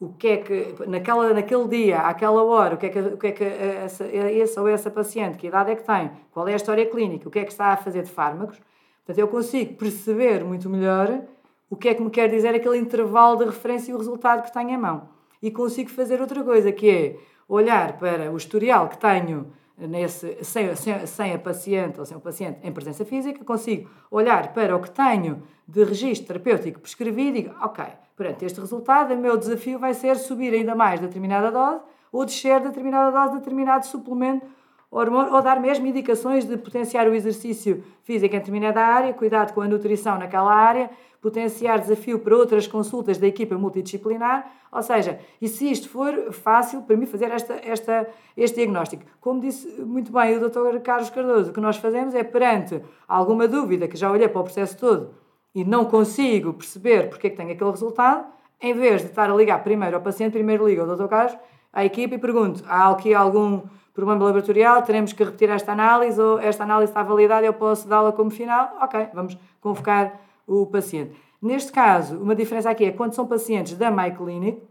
o 0.00 0.12
que 0.12 0.28
é 0.28 0.36
que, 0.38 0.74
naquela, 0.86 1.32
naquele 1.32 1.68
dia, 1.68 2.00
àquela 2.00 2.42
hora, 2.42 2.74
o 2.74 2.78
que 2.78 2.86
é 2.86 2.88
que, 2.88 2.98
o 2.98 3.16
que, 3.16 3.26
é 3.28 3.32
que 3.32 3.44
essa, 3.44 4.06
esse 4.06 4.58
ou 4.60 4.68
essa 4.68 4.90
paciente, 4.90 5.38
que 5.38 5.46
idade 5.46 5.70
é 5.70 5.76
que 5.76 5.84
tem, 5.84 6.10
qual 6.30 6.46
é 6.48 6.52
a 6.52 6.56
história 6.56 6.84
clínica, 6.86 7.28
o 7.28 7.30
que 7.30 7.38
é 7.38 7.44
que 7.44 7.52
está 7.52 7.68
a 7.68 7.76
fazer 7.76 8.02
de 8.02 8.10
fármacos, 8.10 8.60
Portanto, 9.04 9.18
eu 9.18 9.28
consigo 9.28 9.74
perceber 9.74 10.42
muito 10.44 10.68
melhor 10.68 11.22
o 11.68 11.76
que 11.76 11.88
é 11.88 11.94
que 11.94 12.02
me 12.02 12.10
quer 12.10 12.28
dizer 12.30 12.54
aquele 12.54 12.78
intervalo 12.78 13.36
de 13.36 13.44
referência 13.44 13.92
e 13.92 13.94
o 13.94 13.98
resultado 13.98 14.42
que 14.42 14.52
tenho 14.52 14.70
em 14.70 14.78
mão. 14.78 15.10
E 15.42 15.50
consigo 15.50 15.90
fazer 15.90 16.22
outra 16.22 16.42
coisa, 16.42 16.72
que 16.72 16.88
é 16.88 17.16
olhar 17.46 17.98
para 17.98 18.32
o 18.32 18.36
historial 18.36 18.88
que 18.88 18.96
tenho 18.96 19.52
nesse, 19.76 20.42
sem, 20.44 20.74
sem, 20.76 21.06
sem 21.06 21.32
a 21.32 21.38
paciente 21.38 21.98
ou 21.98 22.06
sem 22.06 22.16
o 22.16 22.20
paciente 22.20 22.58
em 22.62 22.72
presença 22.72 23.04
física, 23.04 23.44
consigo 23.44 23.90
olhar 24.10 24.52
para 24.52 24.76
o 24.76 24.80
que 24.80 24.90
tenho 24.90 25.42
de 25.66 25.82
registro 25.84 26.26
terapêutico 26.28 26.80
prescrevido 26.80 27.38
e 27.38 27.42
digo, 27.42 27.54
ok, 27.60 27.84
perante 28.16 28.44
este 28.44 28.60
resultado, 28.60 29.14
o 29.14 29.18
meu 29.18 29.36
desafio 29.36 29.78
vai 29.78 29.94
ser 29.94 30.16
subir 30.16 30.52
ainda 30.54 30.74
mais 30.74 31.00
determinada 31.00 31.50
dose 31.50 31.82
ou 32.12 32.24
descer 32.24 32.60
determinada 32.60 33.10
dose 33.10 33.32
de 33.32 33.38
determinado 33.38 33.86
suplemento 33.86 34.46
ou 34.90 35.42
dar 35.42 35.60
mesmo 35.60 35.86
indicações 35.88 36.44
de 36.44 36.56
potenciar 36.56 37.08
o 37.08 37.14
exercício 37.14 37.82
físico 38.04 38.36
em 38.36 38.38
determinada 38.38 38.80
área, 38.80 39.12
cuidado 39.12 39.52
com 39.52 39.60
a 39.60 39.66
nutrição 39.66 40.16
naquela 40.16 40.54
área, 40.54 40.88
potenciar 41.24 41.80
desafio 41.80 42.18
para 42.18 42.36
outras 42.36 42.66
consultas 42.66 43.16
da 43.16 43.26
equipa 43.26 43.56
multidisciplinar, 43.56 44.46
ou 44.70 44.82
seja, 44.82 45.18
e 45.40 45.48
se 45.48 45.70
isto 45.70 45.88
for 45.88 46.30
fácil 46.32 46.82
para 46.82 46.98
mim 46.98 47.06
fazer 47.06 47.30
esta, 47.30 47.54
esta, 47.64 48.06
este 48.36 48.56
diagnóstico. 48.56 49.04
Como 49.22 49.40
disse 49.40 49.66
muito 49.80 50.12
bem 50.12 50.36
o 50.36 50.50
Dr. 50.50 50.80
Carlos 50.80 51.08
Cardoso, 51.08 51.50
o 51.50 51.54
que 51.54 51.62
nós 51.62 51.78
fazemos 51.78 52.14
é 52.14 52.22
perante 52.22 52.78
alguma 53.08 53.48
dúvida, 53.48 53.88
que 53.88 53.96
já 53.96 54.10
olhei 54.10 54.28
para 54.28 54.42
o 54.42 54.44
processo 54.44 54.76
todo 54.76 55.14
e 55.54 55.64
não 55.64 55.86
consigo 55.86 56.52
perceber 56.52 57.08
porque 57.08 57.28
é 57.28 57.30
que 57.30 57.36
tenho 57.36 57.52
aquele 57.52 57.70
resultado, 57.70 58.26
em 58.60 58.74
vez 58.74 59.00
de 59.00 59.08
estar 59.08 59.30
a 59.30 59.34
ligar 59.34 59.64
primeiro 59.64 59.96
ao 59.96 60.02
paciente, 60.02 60.34
primeiro 60.34 60.68
ligo 60.68 60.82
ao 60.82 60.94
Dr. 60.94 61.08
Carlos, 61.08 61.38
à 61.72 61.86
equipe 61.86 62.16
e 62.16 62.18
pergunto, 62.18 62.62
há 62.68 62.90
aqui 62.90 63.14
algum 63.14 63.62
problema 63.94 64.26
laboratorial, 64.26 64.82
teremos 64.82 65.14
que 65.14 65.24
repetir 65.24 65.48
esta 65.48 65.72
análise 65.72 66.20
ou 66.20 66.38
esta 66.38 66.64
análise 66.64 66.90
está 66.90 67.02
validada, 67.02 67.46
eu 67.46 67.54
posso 67.54 67.88
dá-la 67.88 68.12
como 68.12 68.30
final? 68.30 68.76
Ok, 68.82 69.08
vamos 69.14 69.38
convocar 69.62 70.20
o 70.46 70.66
paciente. 70.66 71.14
Neste 71.40 71.72
caso, 71.72 72.18
uma 72.18 72.34
diferença 72.34 72.70
aqui 72.70 72.84
é 72.84 72.92
quando 72.92 73.14
são 73.14 73.26
pacientes 73.26 73.76
da 73.76 73.90
MyClinic, 73.90 74.62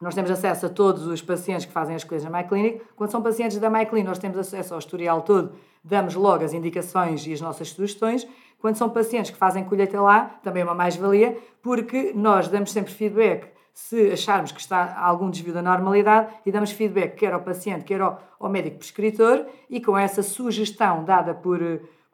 nós 0.00 0.14
temos 0.14 0.30
acesso 0.30 0.66
a 0.66 0.68
todos 0.68 1.06
os 1.06 1.22
pacientes 1.22 1.64
que 1.64 1.72
fazem 1.72 1.94
as 1.94 2.04
coisas 2.04 2.28
na 2.28 2.36
MyClinic. 2.36 2.82
Quando 2.96 3.10
são 3.10 3.22
pacientes 3.22 3.58
da 3.58 3.70
MyClinic, 3.70 4.06
nós 4.06 4.18
temos 4.18 4.36
acesso 4.36 4.74
ao 4.74 4.78
historial 4.78 5.22
todo, 5.22 5.52
damos 5.82 6.14
logo 6.14 6.44
as 6.44 6.52
indicações 6.52 7.26
e 7.26 7.32
as 7.32 7.40
nossas 7.40 7.70
sugestões. 7.70 8.26
Quando 8.60 8.76
são 8.76 8.90
pacientes 8.90 9.30
que 9.30 9.36
fazem 9.36 9.64
colheita 9.64 10.00
lá, 10.00 10.38
também 10.42 10.62
é 10.62 10.64
uma 10.64 10.74
mais-valia, 10.74 11.38
porque 11.62 12.12
nós 12.14 12.48
damos 12.48 12.72
sempre 12.72 12.92
feedback 12.92 13.54
se 13.72 14.12
acharmos 14.12 14.52
que 14.52 14.60
está 14.60 14.98
algum 14.98 15.28
desvio 15.28 15.52
da 15.52 15.60
normalidade 15.60 16.32
e 16.46 16.52
damos 16.52 16.70
feedback 16.70 17.16
quer 17.16 17.32
ao 17.32 17.42
paciente, 17.42 17.84
quer 17.84 18.00
ao, 18.00 18.22
ao 18.38 18.48
médico 18.48 18.78
prescritor 18.78 19.46
e 19.68 19.80
com 19.80 19.98
essa 19.98 20.22
sugestão 20.22 21.04
dada 21.04 21.34
por 21.34 21.60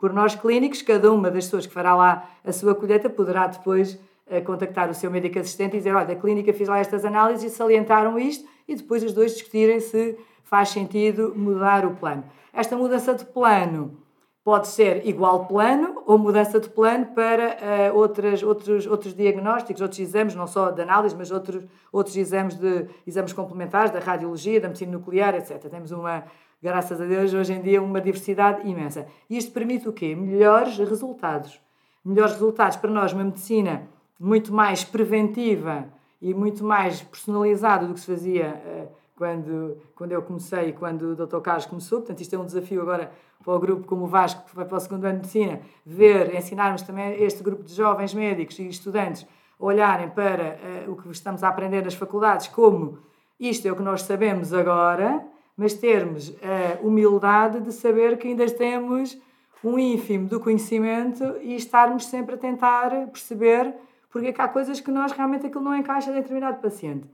por 0.00 0.12
nós 0.12 0.35
clínicos, 0.35 0.80
cada 0.80 1.12
uma 1.12 1.30
das 1.30 1.45
pessoas 1.45 1.66
que 1.66 1.73
fará 1.73 1.95
lá 1.95 2.28
a 2.45 2.52
sua 2.52 2.75
colheita 2.75 3.11
poderá 3.11 3.47
depois 3.47 3.95
uh, 4.26 4.42
contactar 4.45 4.88
o 4.88 4.95
seu 4.95 5.11
médico 5.11 5.38
assistente 5.38 5.75
e 5.75 5.78
dizer: 5.78 5.95
Olha, 5.95 6.14
a 6.14 6.16
clínica 6.16 6.52
fez 6.54 6.69
lá 6.69 6.78
estas 6.78 7.04
análises 7.04 7.52
e 7.52 7.54
salientaram 7.54 8.19
isto, 8.19 8.49
e 8.66 8.75
depois 8.75 9.04
os 9.04 9.12
dois 9.12 9.35
discutirem 9.35 9.78
se 9.78 10.16
faz 10.42 10.71
sentido 10.71 11.35
mudar 11.37 11.85
o 11.85 11.95
plano. 11.95 12.25
Esta 12.52 12.76
mudança 12.76 13.14
de 13.14 13.25
plano 13.26 13.99
pode 14.42 14.69
ser 14.69 15.07
igual 15.07 15.47
plano 15.47 16.02
ou 16.07 16.19
mudança 16.19 16.59
de 16.59 16.69
plano 16.71 17.07
para 17.14 17.92
uh, 17.92 17.97
outras, 17.97 18.42
outros, 18.42 18.87
outros 18.87 19.14
diagnósticos, 19.14 19.83
outros 19.83 20.00
exames, 20.00 20.35
não 20.35 20.47
só 20.47 20.71
de 20.71 20.80
análise, 20.80 21.14
mas 21.14 21.30
outros, 21.30 21.62
outros 21.92 22.16
exames, 22.16 22.54
de, 22.54 22.87
exames 23.07 23.35
complementares 23.35 23.92
da 23.92 23.99
radiologia, 23.99 24.61
da 24.61 24.69
medicina 24.69 24.92
nuclear, 24.92 25.35
etc. 25.35 25.62
Temos 25.69 25.92
uma, 25.92 26.25
graças 26.62 27.00
a 27.00 27.05
Deus, 27.05 27.33
hoje 27.33 27.55
em 27.55 27.62
dia, 27.62 27.83
uma 27.83 28.00
diversidade 28.00 28.69
imensa. 28.69 29.07
E 29.29 29.37
isto 29.37 29.52
permite 29.52 29.88
o 29.88 29.93
quê? 29.93 30.14
Melhores 30.14 30.76
resultados. 30.79 31.61
Melhores 32.05 32.35
resultados 32.35 32.76
para 32.76 32.90
nós, 32.90 33.12
uma 33.12 33.25
medicina 33.25 33.88
muito 34.19 34.52
mais 34.52 34.85
preventiva 34.85 35.87
e 36.21 36.35
muito 36.35 36.62
mais 36.62 37.00
personalizada 37.00 37.87
do 37.87 37.95
que 37.95 38.00
se 38.00 38.07
fazia 38.07 38.62
uh, 38.64 38.88
quando, 39.17 39.79
quando 39.95 40.12
eu 40.12 40.23
comecei 40.23 40.69
e 40.69 40.73
quando 40.73 41.12
o 41.12 41.26
Dr. 41.26 41.40
Carlos 41.40 41.67
começou. 41.67 42.00
Portanto, 42.00 42.21
isto 42.21 42.35
é 42.35 42.38
um 42.38 42.45
desafio 42.45 42.83
agora 42.83 43.11
para 43.43 43.55
o 43.55 43.59
grupo 43.59 43.87
como 43.87 44.05
o 44.05 44.07
Vasco, 44.07 44.45
que 44.49 44.55
vai 44.55 44.67
para 44.67 44.76
o 44.76 44.81
segundo 44.81 45.05
ano 45.05 45.21
de 45.21 45.21
medicina, 45.21 45.61
ver, 45.85 46.35
ensinarmos 46.35 46.83
também 46.83 47.23
este 47.23 47.43
grupo 47.43 47.62
de 47.62 47.75
jovens 47.75 48.12
médicos 48.12 48.59
e 48.59 48.69
estudantes 48.69 49.26
a 49.59 49.64
olharem 49.64 50.11
para 50.11 50.59
uh, 50.87 50.93
o 50.93 50.97
que 50.97 51.11
estamos 51.11 51.43
a 51.43 51.49
aprender 51.49 51.83
nas 51.83 51.95
faculdades 51.95 52.49
como 52.49 52.99
isto 53.38 53.67
é 53.67 53.73
o 53.73 53.76
que 53.76 53.83
nós 53.83 54.02
sabemos 54.02 54.52
agora 54.52 55.26
mas 55.61 55.75
termos 55.75 56.35
a 56.43 56.81
humildade 56.83 57.61
de 57.61 57.71
saber 57.71 58.17
que 58.17 58.26
ainda 58.26 58.47
temos 58.47 59.21
um 59.62 59.79
ínfimo 59.79 60.26
do 60.26 60.40
conhecimento 60.40 61.23
e 61.43 61.55
estarmos 61.55 62.07
sempre 62.07 62.37
a 62.37 62.38
tentar 62.38 62.88
perceber 63.09 63.75
porque 64.09 64.29
é 64.29 64.33
que 64.33 64.40
há 64.40 64.49
coisas 64.49 64.81
que 64.81 64.90
nós 64.90 65.12
realmente 65.12 65.45
aquilo 65.45 65.62
não 65.62 65.76
encaixa 65.76 66.11
em 66.11 66.14
determinado 66.14 66.62
paciente. 66.62 67.07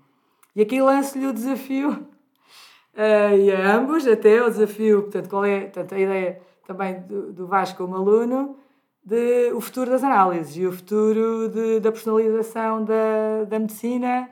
E 0.54 0.62
aqui 0.62 0.80
lanço-lhe 0.80 1.26
o 1.26 1.32
desafio, 1.32 1.90
uh, 1.90 3.34
e 3.36 3.50
a 3.50 3.74
ambos 3.74 4.06
até, 4.06 4.40
o 4.40 4.48
desafio, 4.48 5.02
portanto, 5.02 5.28
qual 5.28 5.44
é 5.44 5.62
portanto, 5.62 5.96
a 5.96 5.98
ideia 5.98 6.40
também 6.64 7.00
do, 7.00 7.32
do 7.32 7.46
Vasco 7.48 7.78
como 7.78 7.96
aluno, 7.96 8.56
de 9.04 9.50
o 9.52 9.60
futuro 9.60 9.90
das 9.90 10.04
análises 10.04 10.56
e 10.56 10.64
o 10.64 10.70
futuro 10.70 11.48
de, 11.48 11.80
da 11.80 11.90
personalização 11.90 12.84
da, 12.84 13.42
da 13.48 13.58
medicina 13.58 14.30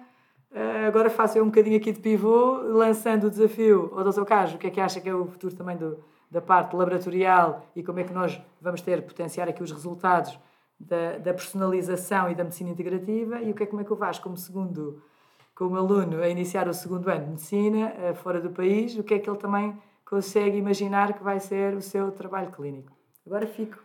agora 0.87 1.11
faço 1.11 1.39
eu 1.39 1.43
um 1.43 1.47
bocadinho 1.47 1.77
aqui 1.77 1.93
de 1.93 2.01
pivô, 2.01 2.59
lançando 2.63 3.27
o 3.27 3.31
desafio 3.31 3.93
ao 3.97 4.05
Dr. 4.05 4.25
Carlos, 4.25 4.55
o 4.55 4.59
que 4.59 4.69
é 4.69 4.71
que 4.71 4.81
acha 4.81 5.01
que 5.01 5.09
é 5.09 5.15
o 5.15 5.27
futuro 5.27 5.55
também 5.55 5.77
do, 5.77 5.99
da 6.31 6.41
parte 6.41 6.75
laboratorial 6.75 7.65
e 7.77 7.83
como 7.83 8.01
é 8.01 8.05
que 8.05 8.13
nós 8.13 8.41
vamos 8.61 8.81
ter, 8.81 9.03
potenciar 9.03 9.49
aqui 9.49 9.63
os 9.63 9.71
resultados 9.71 10.39
da, 10.79 11.19
da 11.19 11.33
personalização 11.33 12.31
e 12.31 12.35
da 12.35 12.45
medicina 12.45 12.71
integrativa 12.71 13.41
e 13.41 13.51
o 13.51 13.55
que 13.55 13.63
é 13.63 13.67
como 13.67 13.83
é 13.83 13.85
que 13.85 13.91
eu 13.91 13.97
Vasco, 13.97 14.25
como 14.25 14.37
segundo, 14.37 15.03
como 15.55 15.77
aluno, 15.77 16.23
a 16.23 16.29
iniciar 16.29 16.69
o 16.69 16.75
segundo 16.75 17.09
ano 17.09 17.25
de 17.25 17.31
medicina 17.31 17.93
uh, 17.93 18.15
fora 18.15 18.41
do 18.41 18.51
país, 18.51 18.97
o 18.99 19.05
que 19.05 19.15
é 19.15 19.19
que 19.19 19.31
ele 19.31 19.39
também 19.39 19.77
consegue 20.05 20.57
imaginar 20.57 21.13
que 21.13 21.23
vai 21.23 21.41
ser 21.41 21.75
o 21.75 21.81
seu 21.81 22.11
trabalho 22.11 22.51
clínico. 22.51 22.93
Agora 23.27 23.47
fico 23.47 23.79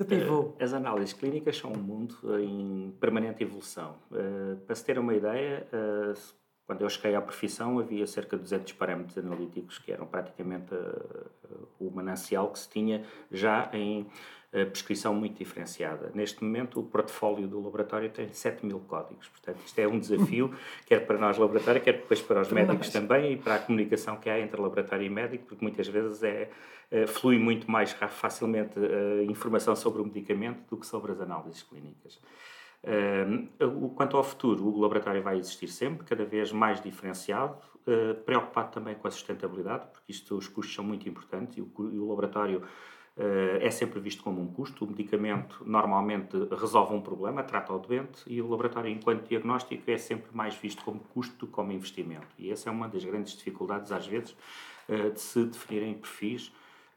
de 0.00 0.06
pivô. 0.06 0.54
Eh, 0.58 0.64
as 0.64 0.72
análises 0.72 1.12
clínicas 1.12 1.56
são 1.56 1.72
um 1.72 1.78
mundo 1.78 2.16
em 2.40 2.94
permanente 2.98 3.42
evolução. 3.42 3.96
Eh, 4.12 4.56
para 4.66 4.74
se 4.74 4.84
ter 4.84 4.98
uma 4.98 5.14
ideia, 5.14 5.66
eh, 5.72 6.14
quando 6.66 6.82
eu 6.82 6.88
cheguei 6.88 7.14
à 7.14 7.20
profissão 7.20 7.78
havia 7.78 8.06
cerca 8.06 8.36
de 8.36 8.42
200 8.42 8.72
parâmetros 8.72 9.18
analíticos 9.18 9.78
que 9.78 9.92
eram 9.92 10.06
praticamente 10.06 10.72
o 11.80 11.90
manancial 11.90 12.48
que 12.52 12.60
se 12.60 12.68
tinha 12.68 13.04
já 13.30 13.68
em 13.72 14.06
prescrição 14.50 15.14
muito 15.14 15.38
diferenciada. 15.38 16.10
Neste 16.14 16.42
momento, 16.42 16.80
o 16.80 16.82
portfólio 16.82 17.46
do 17.46 17.62
laboratório 17.62 18.10
tem 18.10 18.32
7 18.32 18.66
mil 18.66 18.80
códigos. 18.80 19.28
Portanto, 19.28 19.58
isto 19.64 19.78
é 19.78 19.86
um 19.86 19.98
desafio, 19.98 20.52
quer 20.86 21.06
para 21.06 21.18
nós, 21.18 21.38
laboratório, 21.38 21.80
quer 21.80 21.92
depois 21.92 22.20
para 22.20 22.40
os 22.40 22.50
médicos 22.50 22.88
também 22.90 23.34
e 23.34 23.36
para 23.36 23.54
a 23.54 23.58
comunicação 23.60 24.16
que 24.16 24.28
há 24.28 24.40
entre 24.40 24.60
laboratório 24.60 25.06
e 25.06 25.08
médico, 25.08 25.46
porque 25.46 25.64
muitas 25.64 25.86
vezes 25.86 26.22
é 26.24 26.50
eh, 26.90 27.06
flui 27.06 27.38
muito 27.38 27.70
mais 27.70 27.92
facilmente 27.92 28.78
a 28.78 28.82
eh, 28.82 29.24
informação 29.24 29.76
sobre 29.76 30.02
o 30.02 30.04
medicamento 30.04 30.68
do 30.68 30.76
que 30.76 30.86
sobre 30.86 31.12
as 31.12 31.20
análises 31.20 31.62
clínicas. 31.62 32.20
Uh, 32.82 33.90
quanto 33.90 34.16
ao 34.16 34.24
futuro, 34.24 34.66
o 34.66 34.80
laboratório 34.80 35.22
vai 35.22 35.36
existir 35.36 35.68
sempre, 35.68 36.06
cada 36.06 36.24
vez 36.24 36.50
mais 36.50 36.80
diferenciado, 36.80 37.58
uh, 37.86 38.14
preocupado 38.24 38.72
também 38.72 38.94
com 38.94 39.06
a 39.06 39.10
sustentabilidade, 39.10 39.86
porque 39.92 40.10
isto, 40.10 40.34
os 40.34 40.48
custos 40.48 40.74
são 40.74 40.82
muito 40.82 41.06
importantes 41.06 41.58
e 41.58 41.60
o, 41.60 41.70
e 41.92 41.98
o 41.98 42.08
laboratório 42.08 42.62
é 43.60 43.70
sempre 43.70 44.00
visto 44.00 44.22
como 44.22 44.40
um 44.40 44.46
custo. 44.46 44.84
O 44.84 44.88
medicamento 44.88 45.62
normalmente 45.66 46.36
resolve 46.58 46.94
um 46.94 47.00
problema, 47.00 47.42
trata 47.42 47.72
o 47.72 47.78
doente, 47.78 48.22
e 48.26 48.40
o 48.40 48.48
laboratório, 48.48 48.90
enquanto 48.90 49.28
diagnóstico, 49.28 49.90
é 49.90 49.98
sempre 49.98 50.34
mais 50.34 50.54
visto 50.54 50.82
como 50.82 51.00
custo 51.00 51.36
do 51.36 51.46
que 51.46 51.52
como 51.52 51.70
investimento. 51.72 52.28
E 52.38 52.50
essa 52.50 52.70
é 52.70 52.72
uma 52.72 52.88
das 52.88 53.04
grandes 53.04 53.36
dificuldades, 53.36 53.92
às 53.92 54.06
vezes, 54.06 54.34
de 54.88 55.20
se 55.20 55.44
definirem 55.44 55.94
perfis 55.94 56.50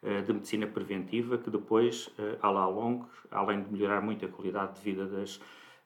eh, 0.05 0.21
de 0.21 0.33
medicina 0.33 0.67
preventiva 0.67 1.37
que 1.37 1.49
depois, 1.49 2.09
eh, 2.19 2.37
a 2.41 2.51
lá 2.51 2.67
longo, 2.67 3.07
além 3.31 3.63
de 3.63 3.71
melhorar 3.71 4.01
muito 4.01 4.25
a 4.25 4.27
qualidade 4.27 4.75
de 4.75 4.81
vida 4.81 5.05
das, 5.05 5.39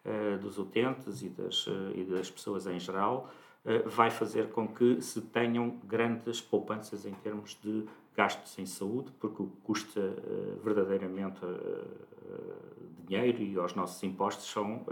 eh, 0.03 0.37
dos 0.37 0.57
utentes 0.57 1.21
e 1.21 1.29
das, 1.29 1.67
e 1.93 2.03
das 2.03 2.31
pessoas 2.31 2.65
em 2.65 2.79
geral, 2.79 3.31
vai 3.85 4.09
fazer 4.09 4.49
com 4.49 4.67
que 4.67 5.01
se 5.01 5.21
tenham 5.21 5.77
grandes 5.83 6.39
poupanças 6.39 7.05
em 7.05 7.13
termos 7.13 7.57
de 7.61 7.85
gastos 8.15 8.57
em 8.57 8.65
saúde, 8.65 9.11
porque 9.19 9.45
custa 9.63 10.01
verdadeiramente 10.63 11.41
dinheiro 13.05 13.41
e 13.41 13.57
aos 13.57 13.73
nossos 13.75 14.01
impostos 14.03 14.49
são 14.49 14.85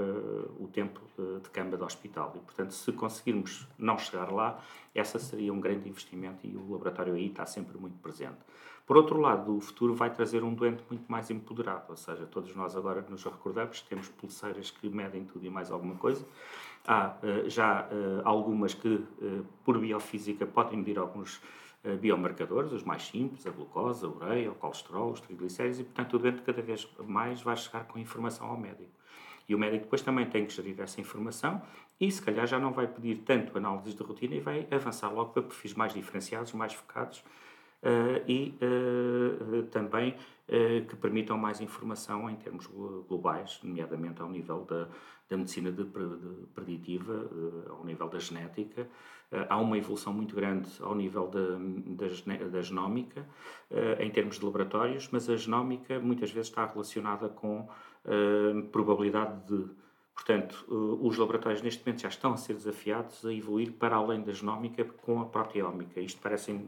o 0.59 0.67
tempo 0.67 1.01
de 1.41 1.49
cama 1.49 1.75
de 1.75 1.83
hospital. 1.83 2.33
E, 2.35 2.39
portanto, 2.39 2.71
se 2.71 2.91
conseguirmos 2.91 3.67
não 3.77 3.97
chegar 3.97 4.31
lá, 4.31 4.61
essa 4.93 5.19
seria 5.19 5.51
um 5.51 5.59
grande 5.59 5.89
investimento 5.89 6.45
e 6.45 6.55
o 6.55 6.71
laboratório 6.71 7.13
aí 7.13 7.27
está 7.27 7.45
sempre 7.45 7.77
muito 7.77 7.97
presente. 7.99 8.37
Por 8.85 8.95
outro 8.95 9.19
lado, 9.19 9.57
o 9.57 9.59
futuro 9.59 9.95
vai 9.95 10.13
trazer 10.13 10.43
um 10.43 10.53
doente 10.53 10.83
muito 10.87 11.11
mais 11.11 11.31
empoderado, 11.31 11.85
ou 11.89 11.97
seja, 11.97 12.27
todos 12.27 12.55
nós 12.55 12.75
agora 12.75 13.03
nos 13.09 13.23
recordamos, 13.23 13.81
temos 13.81 14.07
pulseiras 14.09 14.69
que 14.69 14.87
medem 14.87 15.25
tudo 15.25 15.43
e 15.43 15.49
mais 15.49 15.71
alguma 15.71 15.95
coisa. 15.95 16.23
Há 16.87 17.15
uh, 17.23 17.49
já 17.49 17.83
uh, 17.83 18.21
algumas 18.23 18.73
que, 18.73 18.87
uh, 18.87 19.45
por 19.63 19.79
biofísica, 19.79 20.45
podem 20.45 20.79
medir 20.79 20.99
alguns 20.99 21.41
biomarcadores, 22.01 22.71
os 22.71 22.83
mais 22.83 23.03
simples, 23.03 23.45
a 23.45 23.51
glucose, 23.51 24.03
a 24.03 24.09
ureia, 24.09 24.51
o 24.51 24.55
colesterol, 24.55 25.11
os 25.11 25.21
triglicéridos, 25.21 25.81
e, 25.81 25.83
portanto, 25.83 26.15
o 26.15 26.17
doente 26.17 26.41
cada 26.41 26.59
vez 26.59 26.89
mais 27.05 27.43
vai 27.43 27.55
chegar 27.55 27.85
com 27.85 27.99
informação 27.99 28.47
ao 28.47 28.57
médico. 28.57 28.89
E 29.47 29.53
o 29.53 29.59
médico 29.59 29.83
depois 29.83 30.01
também 30.01 30.25
tem 30.25 30.45
que 30.45 30.53
gerir 30.53 30.79
essa 30.81 30.99
informação 30.99 31.61
e, 31.99 32.11
se 32.11 32.21
calhar, 32.21 32.47
já 32.47 32.59
não 32.59 32.73
vai 32.73 32.87
pedir 32.87 33.17
tanto 33.17 33.55
análises 33.57 33.93
de 33.93 34.01
rotina 34.01 34.35
e 34.35 34.39
vai 34.39 34.67
avançar 34.71 35.09
logo 35.09 35.31
para 35.31 35.43
perfis 35.43 35.73
mais 35.73 35.93
diferenciados, 35.93 36.51
mais 36.53 36.73
focados 36.73 37.19
uh, 37.19 38.23
e 38.27 38.57
uh, 38.61 39.63
também 39.67 40.15
que 40.47 40.95
permitam 40.95 41.37
mais 41.37 41.59
informação 41.59 42.29
em 42.29 42.35
termos 42.35 42.67
globais, 42.67 43.59
nomeadamente 43.63 44.21
ao 44.21 44.29
nível 44.29 44.63
da, 44.65 44.87
da 45.27 45.37
medicina 45.37 45.71
de, 45.71 45.83
preditiva, 46.53 47.29
ao 47.69 47.83
nível 47.83 48.07
da 48.07 48.19
genética. 48.19 48.87
Há 49.49 49.57
uma 49.57 49.77
evolução 49.77 50.13
muito 50.13 50.35
grande 50.35 50.69
ao 50.81 50.93
nível 50.93 51.27
da, 51.27 51.57
da, 51.97 52.47
da 52.47 52.61
genómica, 52.61 53.27
em 53.99 54.11
termos 54.11 54.37
de 54.37 54.45
laboratórios, 54.45 55.09
mas 55.11 55.27
a 55.27 55.35
genómica 55.35 55.99
muitas 55.99 56.29
vezes 56.31 56.49
está 56.49 56.65
relacionada 56.65 57.27
com 57.27 57.67
probabilidade 58.71 59.47
de 59.47 59.67
Portanto, 60.15 60.65
eh, 60.69 61.05
os 61.05 61.17
laboratórios 61.17 61.61
neste 61.61 61.85
momento 61.85 62.01
já 62.01 62.07
estão 62.07 62.33
a 62.33 62.37
ser 62.37 62.53
desafiados 62.53 63.25
a 63.25 63.33
evoluir 63.33 63.73
para 63.73 63.97
além 63.97 64.23
da 64.23 64.31
genómica 64.31 64.85
com 64.85 65.21
a 65.21 65.25
proteómica. 65.25 65.99
Isto 65.99 66.21
parecem 66.21 66.65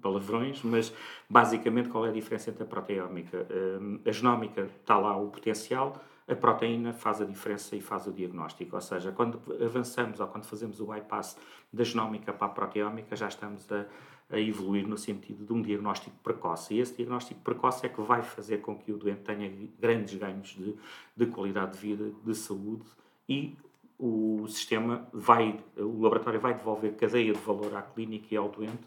palavrões, 0.00 0.62
mas 0.62 0.92
basicamente 1.28 1.90
qual 1.90 2.06
é 2.06 2.08
a 2.08 2.12
diferença 2.12 2.50
entre 2.50 2.62
a 2.62 2.66
proteómica? 2.66 3.46
Eh, 3.50 4.08
a 4.08 4.12
genómica 4.12 4.62
está 4.80 4.98
lá 4.98 5.14
o 5.16 5.28
potencial, 5.28 6.02
a 6.26 6.34
proteína 6.34 6.92
faz 6.92 7.20
a 7.20 7.24
diferença 7.24 7.76
e 7.76 7.80
faz 7.80 8.06
o 8.06 8.12
diagnóstico. 8.12 8.74
Ou 8.74 8.82
seja, 8.82 9.12
quando 9.12 9.40
avançamos 9.62 10.18
ou 10.18 10.26
quando 10.26 10.44
fazemos 10.44 10.80
o 10.80 10.86
bypass 10.86 11.38
da 11.72 11.84
genómica 11.84 12.32
para 12.32 12.46
a 12.46 12.50
proteómica, 12.50 13.14
já 13.16 13.28
estamos 13.28 13.70
a, 13.70 13.86
a 14.30 14.38
evoluir 14.38 14.86
no 14.86 14.98
sentido 14.98 15.44
de 15.44 15.52
um 15.52 15.62
diagnóstico 15.62 16.16
precoce. 16.22 16.74
E 16.74 16.80
esse 16.80 16.96
diagnóstico 16.96 17.40
precoce 17.40 17.86
é 17.86 17.88
que 17.88 18.00
vai 18.00 18.22
fazer 18.22 18.58
com 18.58 18.76
que 18.76 18.92
o 18.92 18.98
doente 18.98 19.20
tenha 19.20 19.50
grandes 19.80 20.14
ganhos 20.14 20.48
de, 20.48 20.74
de 21.16 21.26
qualidade 21.26 21.72
de 21.72 21.78
vida, 21.78 22.10
de 22.24 22.34
saúde 22.34 22.84
e 23.28 23.56
o 23.98 24.46
sistema 24.48 25.08
vai, 25.12 25.58
o 25.76 26.00
laboratório 26.02 26.38
vai 26.38 26.54
devolver 26.54 26.94
cadeia 26.94 27.32
de 27.32 27.40
valor 27.40 27.74
à 27.74 27.82
clínica 27.82 28.26
e 28.30 28.36
ao 28.36 28.48
doente 28.48 28.84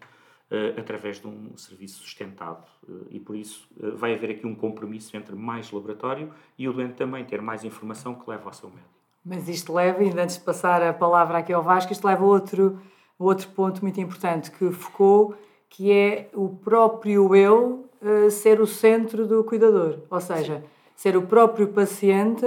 uh, 0.52 0.80
através 0.80 1.20
de 1.20 1.28
um 1.28 1.58
serviço 1.58 2.00
sustentado. 2.00 2.66
Uh, 2.88 3.08
e 3.10 3.20
por 3.20 3.36
isso 3.36 3.68
uh, 3.78 3.96
vai 3.98 4.14
haver 4.14 4.32
aqui 4.32 4.48
um 4.48 4.56
compromisso 4.56 5.16
entre 5.18 5.36
mais 5.36 5.70
laboratório 5.72 6.32
e 6.58 6.68
o 6.68 6.74
doente 6.74 6.94
também 6.94 7.26
ter 7.26 7.42
mais 7.42 7.66
informação 7.66 8.16
que 8.16 8.30
leva 8.30 8.46
ao 8.46 8.54
seu 8.54 8.70
médico. 8.70 8.90
Mas 9.24 9.50
isto 9.50 9.74
leva, 9.74 10.00
ainda 10.00 10.24
antes 10.24 10.38
de 10.38 10.44
passar 10.44 10.82
a 10.82 10.94
palavra 10.94 11.40
aqui 11.40 11.52
ao 11.52 11.62
Vasco, 11.62 11.92
isto 11.92 12.08
leva 12.08 12.24
a 12.24 12.28
outro 12.28 12.80
outro 13.26 13.50
ponto 13.50 13.82
muito 13.82 14.00
importante 14.00 14.52
que 14.52 14.72
focou, 14.72 15.36
que 15.70 15.92
é 15.92 16.30
o 16.34 16.50
próprio 16.50 17.36
eu 17.36 17.86
uh, 18.02 18.30
ser 18.30 18.60
o 18.60 18.68
centro 18.68 19.26
do 19.26 19.44
cuidador. 19.44 20.00
Ou 20.10 20.20
seja, 20.20 20.64
ser 20.96 21.16
o 21.16 21.22
próprio 21.22 21.68
paciente 21.68 22.46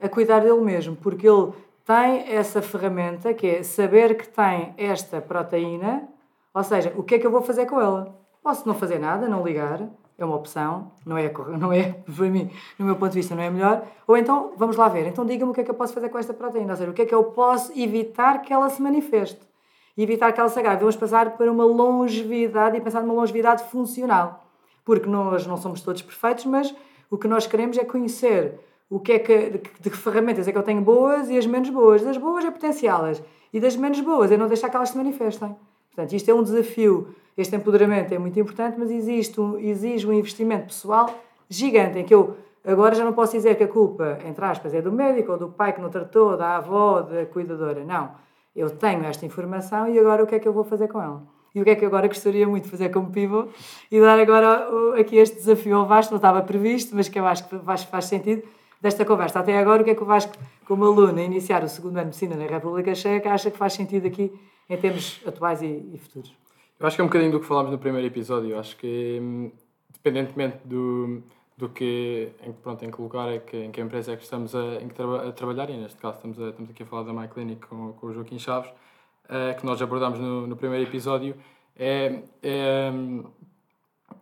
a 0.00 0.08
cuidar 0.08 0.40
dele 0.40 0.60
mesmo, 0.60 0.96
porque 0.96 1.28
ele 1.28 1.52
tem 1.84 2.32
essa 2.32 2.62
ferramenta 2.62 3.34
que 3.34 3.46
é 3.46 3.62
saber 3.62 4.16
que 4.16 4.28
tem 4.28 4.74
esta 4.76 5.20
proteína, 5.20 6.08
ou 6.54 6.62
seja, 6.62 6.92
o 6.96 7.02
que 7.02 7.16
é 7.16 7.18
que 7.18 7.26
eu 7.26 7.30
vou 7.30 7.42
fazer 7.42 7.66
com 7.66 7.80
ela? 7.80 8.18
Posso 8.42 8.66
não 8.66 8.74
fazer 8.74 8.98
nada, 8.98 9.28
não 9.28 9.44
ligar, 9.44 9.80
é 10.18 10.24
uma 10.24 10.36
opção, 10.36 10.92
não 11.04 11.16
é, 11.16 11.32
não 11.58 11.72
é 11.72 11.94
para 12.16 12.26
mim, 12.26 12.50
no 12.78 12.86
meu 12.86 12.96
ponto 12.96 13.12
de 13.12 13.18
vista, 13.18 13.34
não 13.34 13.42
é 13.42 13.50
melhor. 13.50 13.84
Ou 14.06 14.16
então, 14.16 14.52
vamos 14.56 14.76
lá 14.76 14.88
ver, 14.88 15.06
então 15.06 15.24
diga-me 15.24 15.50
o 15.50 15.54
que 15.54 15.60
é 15.60 15.64
que 15.64 15.70
eu 15.70 15.74
posso 15.74 15.92
fazer 15.92 16.08
com 16.08 16.18
esta 16.18 16.34
proteína, 16.34 16.72
ou 16.72 16.76
seja, 16.76 16.90
o 16.90 16.94
que 16.94 17.02
é 17.02 17.06
que 17.06 17.14
eu 17.14 17.24
posso 17.24 17.72
evitar 17.78 18.42
que 18.42 18.52
ela 18.52 18.68
se 18.68 18.80
manifeste 18.80 19.51
e 19.96 20.02
evitar 20.02 20.32
que 20.32 20.40
ela 20.40 20.48
se 20.48 20.58
agrave. 20.58 20.80
Vamos 20.80 20.96
passar 20.96 21.36
para 21.36 21.50
uma 21.50 21.64
longevidade 21.64 22.76
e 22.76 22.80
pensar 22.80 23.02
numa 23.02 23.14
longevidade 23.14 23.64
funcional. 23.64 24.46
Porque 24.84 25.08
nós 25.08 25.46
não 25.46 25.56
somos 25.56 25.80
todos 25.80 26.02
perfeitos, 26.02 26.44
mas 26.44 26.74
o 27.10 27.18
que 27.18 27.28
nós 27.28 27.46
queremos 27.46 27.76
é 27.78 27.84
conhecer 27.84 28.58
o 28.90 28.98
que 28.98 29.12
é 29.12 29.18
que, 29.18 29.50
de, 29.50 29.90
que 29.90 29.96
ferramentas 29.96 30.46
é 30.48 30.52
que 30.52 30.58
eu 30.58 30.62
tenho 30.62 30.82
boas 30.82 31.30
e 31.30 31.38
as 31.38 31.46
menos 31.46 31.70
boas. 31.70 32.02
Das 32.02 32.16
boas 32.16 32.44
é 32.44 32.50
potenciá-las 32.50 33.22
e 33.52 33.60
das 33.60 33.76
menos 33.76 34.00
boas 34.00 34.30
é 34.32 34.36
não 34.36 34.48
deixar 34.48 34.68
que 34.68 34.76
elas 34.76 34.90
se 34.90 34.96
manifestem. 34.96 35.54
Portanto, 35.94 36.12
isto 36.14 36.30
é 36.30 36.34
um 36.34 36.42
desafio. 36.42 37.14
Este 37.36 37.56
empoderamento 37.56 38.12
é 38.12 38.18
muito 38.18 38.38
importante, 38.38 38.78
mas 38.78 38.90
existe 38.90 39.40
um, 39.40 39.58
exige 39.58 40.06
um 40.06 40.12
investimento 40.12 40.66
pessoal 40.66 41.08
gigante 41.48 41.98
em 41.98 42.04
que 42.04 42.14
eu 42.14 42.36
agora 42.64 42.94
já 42.94 43.04
não 43.04 43.12
posso 43.12 43.32
dizer 43.32 43.56
que 43.56 43.64
a 43.64 43.68
culpa, 43.68 44.18
entre 44.26 44.44
aspas, 44.44 44.74
é 44.74 44.82
do 44.82 44.92
médico 44.92 45.32
ou 45.32 45.38
do 45.38 45.48
pai 45.48 45.72
que 45.72 45.80
não 45.80 45.88
tratou, 45.88 46.36
da 46.36 46.56
avó, 46.56 47.00
da 47.00 47.24
cuidadora. 47.26 47.84
Não 47.84 48.10
eu 48.54 48.70
tenho 48.70 49.04
esta 49.04 49.24
informação 49.24 49.88
e 49.88 49.98
agora 49.98 50.22
o 50.22 50.26
que 50.26 50.34
é 50.34 50.38
que 50.38 50.46
eu 50.46 50.52
vou 50.52 50.64
fazer 50.64 50.88
com 50.88 51.00
ela? 51.00 51.22
E 51.54 51.60
o 51.60 51.64
que 51.64 51.70
é 51.70 51.76
que 51.76 51.84
agora 51.84 52.08
gostaria 52.08 52.46
muito 52.48 52.64
de 52.64 52.70
fazer 52.70 52.88
como 52.90 53.10
pivô 53.10 53.48
e 53.90 54.00
dar 54.00 54.18
agora 54.18 54.68
aqui 54.98 55.16
este 55.16 55.36
desafio 55.36 55.76
ao 55.76 55.86
Vasco, 55.86 56.12
não 56.12 56.16
estava 56.16 56.40
previsto, 56.42 56.94
mas 56.96 57.08
que 57.08 57.18
eu 57.18 57.26
acho 57.26 57.46
que 57.46 57.58
faz, 57.58 57.82
faz 57.84 58.04
sentido 58.06 58.42
desta 58.80 59.04
conversa. 59.04 59.40
Até 59.40 59.58
agora, 59.58 59.82
o 59.82 59.84
que 59.84 59.90
é 59.90 59.94
que 59.94 60.02
o 60.02 60.06
Vasco, 60.06 60.32
como 60.66 60.84
aluno, 60.84 61.20
iniciar 61.20 61.62
o 61.62 61.68
segundo 61.68 61.96
ano 61.98 62.10
de 62.10 62.16
Medicina 62.24 62.36
na 62.36 62.46
República 62.46 62.94
Checa, 62.94 63.32
acha 63.32 63.50
que 63.50 63.58
faz 63.58 63.74
sentido 63.74 64.06
aqui 64.06 64.32
em 64.68 64.76
termos 64.78 65.20
atuais 65.26 65.60
e, 65.62 65.90
e 65.92 65.98
futuros? 65.98 66.34
Eu 66.80 66.86
acho 66.86 66.96
que 66.96 67.02
é 67.02 67.04
um 67.04 67.08
bocadinho 67.08 67.32
do 67.32 67.40
que 67.40 67.46
falámos 67.46 67.70
no 67.70 67.78
primeiro 67.78 68.06
episódio. 68.06 68.50
Eu 68.50 68.58
acho 68.58 68.76
que, 68.76 69.18
hum, 69.20 69.52
independentemente 69.90 70.58
do, 70.64 71.22
do 71.56 71.68
que, 71.68 72.32
em, 72.42 72.52
pronto, 72.52 72.84
em 72.84 72.90
que 72.90 73.00
lugar 73.00 73.28
é 73.28 73.38
que, 73.38 73.56
em 73.56 73.70
que 73.70 73.80
empresa 73.80 74.12
é 74.12 74.16
que 74.16 74.22
estamos 74.24 74.54
a, 74.54 74.76
em 74.76 74.88
que 74.88 75.00
a 75.02 75.32
trabalhar, 75.32 75.70
e 75.70 75.76
neste 75.76 75.98
caso 75.98 76.16
estamos, 76.16 76.40
a, 76.40 76.48
estamos 76.48 76.70
aqui 76.70 76.82
a 76.82 76.86
falar 76.86 77.02
da 77.04 77.12
MyClinic 77.12 77.66
com, 77.66 77.92
com 77.92 78.06
o 78.06 78.12
Joaquim 78.12 78.38
Chaves, 78.38 78.70
uh, 78.70 79.58
que 79.58 79.64
nós 79.64 79.80
abordámos 79.80 80.18
no, 80.18 80.46
no 80.46 80.56
primeiro 80.56 80.88
episódio, 80.88 81.36
é, 81.76 82.22
é 82.42 82.90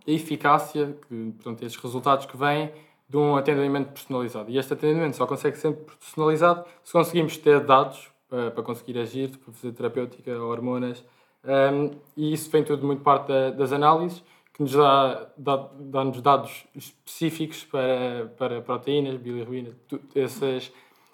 a 0.07 0.11
eficácia, 0.11 0.97
que, 1.09 1.33
portanto, 1.33 1.63
estes 1.65 1.83
resultados 1.83 2.27
que 2.27 2.37
vêm 2.37 2.71
de 3.09 3.17
um 3.17 3.37
atendimento 3.37 3.89
personalizado. 3.89 4.51
E 4.51 4.57
este 4.57 4.73
atendimento 4.73 5.17
só 5.17 5.27
consegue 5.27 5.57
ser 5.57 5.73
personalizado 5.73 6.65
se 6.85 6.93
conseguimos 6.93 7.37
ter 7.37 7.61
dados 7.61 8.09
uh, 8.31 8.51
para 8.53 8.63
conseguir 8.63 8.99
agir, 8.99 9.37
para 9.39 9.53
fazer 9.53 9.73
terapêutica, 9.73 10.39
hormonas, 10.41 11.05
um, 11.45 11.91
e 12.17 12.33
isso 12.33 12.51
vem 12.51 12.63
tudo 12.63 12.87
muito 12.87 13.03
parte 13.03 13.29
da, 13.29 13.51
das 13.51 13.73
análises, 13.73 14.23
que 14.61 14.65
nos 14.65 14.73
dá, 14.73 15.27
dá, 15.39 15.69
dá-nos 15.79 16.21
dados 16.21 16.67
específicos 16.75 17.65
para, 17.65 18.31
para 18.37 18.61
proteínas, 18.61 19.17
bilirrubina, 19.17 19.71
esses, 20.15 20.71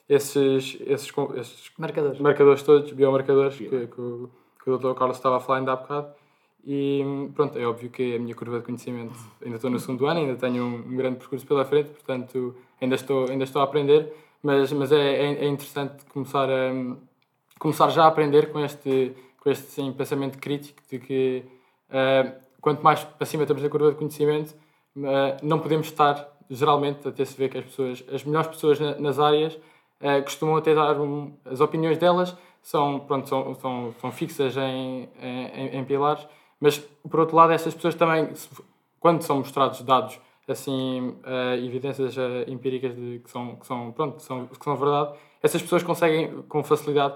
esses, 0.09 0.77
esses, 0.81 1.13
esses 1.37 1.71
marcadores. 1.79 2.19
marcadores 2.19 2.63
todos, 2.65 2.91
biomarcadores, 2.91 3.57
que, 3.57 3.69
que, 3.69 4.01
o, 4.01 4.29
que 4.63 4.69
o 4.69 4.79
Dr. 4.79 4.95
Carlos 4.99 5.17
estava 5.17 5.37
a 5.37 5.41
falar 5.41 5.61
ainda 5.61 5.73
há 5.75 5.77
bocado. 5.77 6.09
E 6.67 7.05
pronto, 7.37 7.57
é 7.57 7.65
óbvio 7.65 7.89
que 7.89 8.17
a 8.17 8.19
minha 8.19 8.35
curva 8.35 8.59
de 8.59 8.65
conhecimento, 8.65 9.15
ainda 9.41 9.55
estou 9.55 9.71
no 9.71 9.79
segundo 9.79 10.07
ano, 10.07 10.19
ainda 10.19 10.35
tenho 10.35 10.65
um, 10.65 10.79
um 10.79 10.97
grande 10.97 11.19
percurso 11.19 11.47
pela 11.47 11.65
frente, 11.65 11.91
portanto 11.91 12.57
ainda 12.81 12.97
estou, 12.97 13.31
ainda 13.31 13.45
estou 13.45 13.63
a 13.63 13.65
aprender, 13.65 14.13
mas, 14.43 14.73
mas 14.73 14.91
é, 14.91 14.99
é, 14.99 15.45
é 15.45 15.47
interessante 15.47 16.05
começar, 16.07 16.51
a, 16.51 16.97
começar 17.61 17.91
já 17.91 18.03
a 18.03 18.09
aprender 18.09 18.51
com 18.51 18.59
este, 18.59 19.15
com 19.39 19.49
este 19.49 19.67
sim, 19.67 19.93
pensamento 19.93 20.37
crítico 20.39 20.83
de 20.91 20.99
que 20.99 21.45
uh, 21.91 22.46
quanto 22.61 22.83
mais 22.83 23.03
para 23.05 23.27
cima 23.27 23.45
estamos 23.45 23.63
na 23.63 23.69
curva 23.69 23.91
de 23.91 23.97
conhecimento, 23.97 24.55
eh, 25.05 25.37
não 25.43 25.59
podemos 25.59 25.87
estar, 25.87 26.29
geralmente, 26.49 27.07
até 27.09 27.25
se 27.25 27.37
vê 27.37 27.49
que 27.49 27.59
as 27.59 27.65
pessoas, 27.65 28.05
as 28.13 28.25
melhores 28.25 28.49
pessoas 28.49 28.81
nas 28.99 29.19
áreas, 29.19 29.59
eh, 30.01 30.21
costumam 30.23 30.57
até 30.57 30.75
dar 30.75 31.01
um, 31.01 31.37
as 31.45 31.61
opiniões 31.61 31.99
delas 31.99 32.37
são, 32.63 33.01
pronto, 33.01 33.29
são, 33.29 33.55
são, 33.57 33.95
são 34.01 34.13
fixas 34.13 34.57
em, 34.57 35.09
em, 35.21 35.79
em, 35.79 35.85
pilares, 35.85 36.27
mas 36.61 36.79
por 36.79 37.21
outro 37.21 37.37
lado, 37.37 37.53
essas 37.53 37.75
pessoas 37.75 37.95
também, 37.95 38.33
quando 38.99 39.23
são 39.23 39.39
mostrados 39.39 39.83
dados, 39.83 40.19
assim, 40.49 41.11
uh, 41.25 41.65
evidências 41.65 42.17
empíricas 42.49 42.95
de, 42.95 43.21
que, 43.21 43.31
são, 43.31 43.57
que, 43.57 43.67
são, 43.67 43.93
pronto, 43.93 44.17
que, 44.17 44.23
são, 44.23 44.47
que 44.47 44.65
são 44.65 44.77
verdade, 44.77 45.17
essas 45.43 45.63
pessoas 45.63 45.83
conseguem 45.83 46.43
com 46.43 46.63
facilidade 46.65 47.15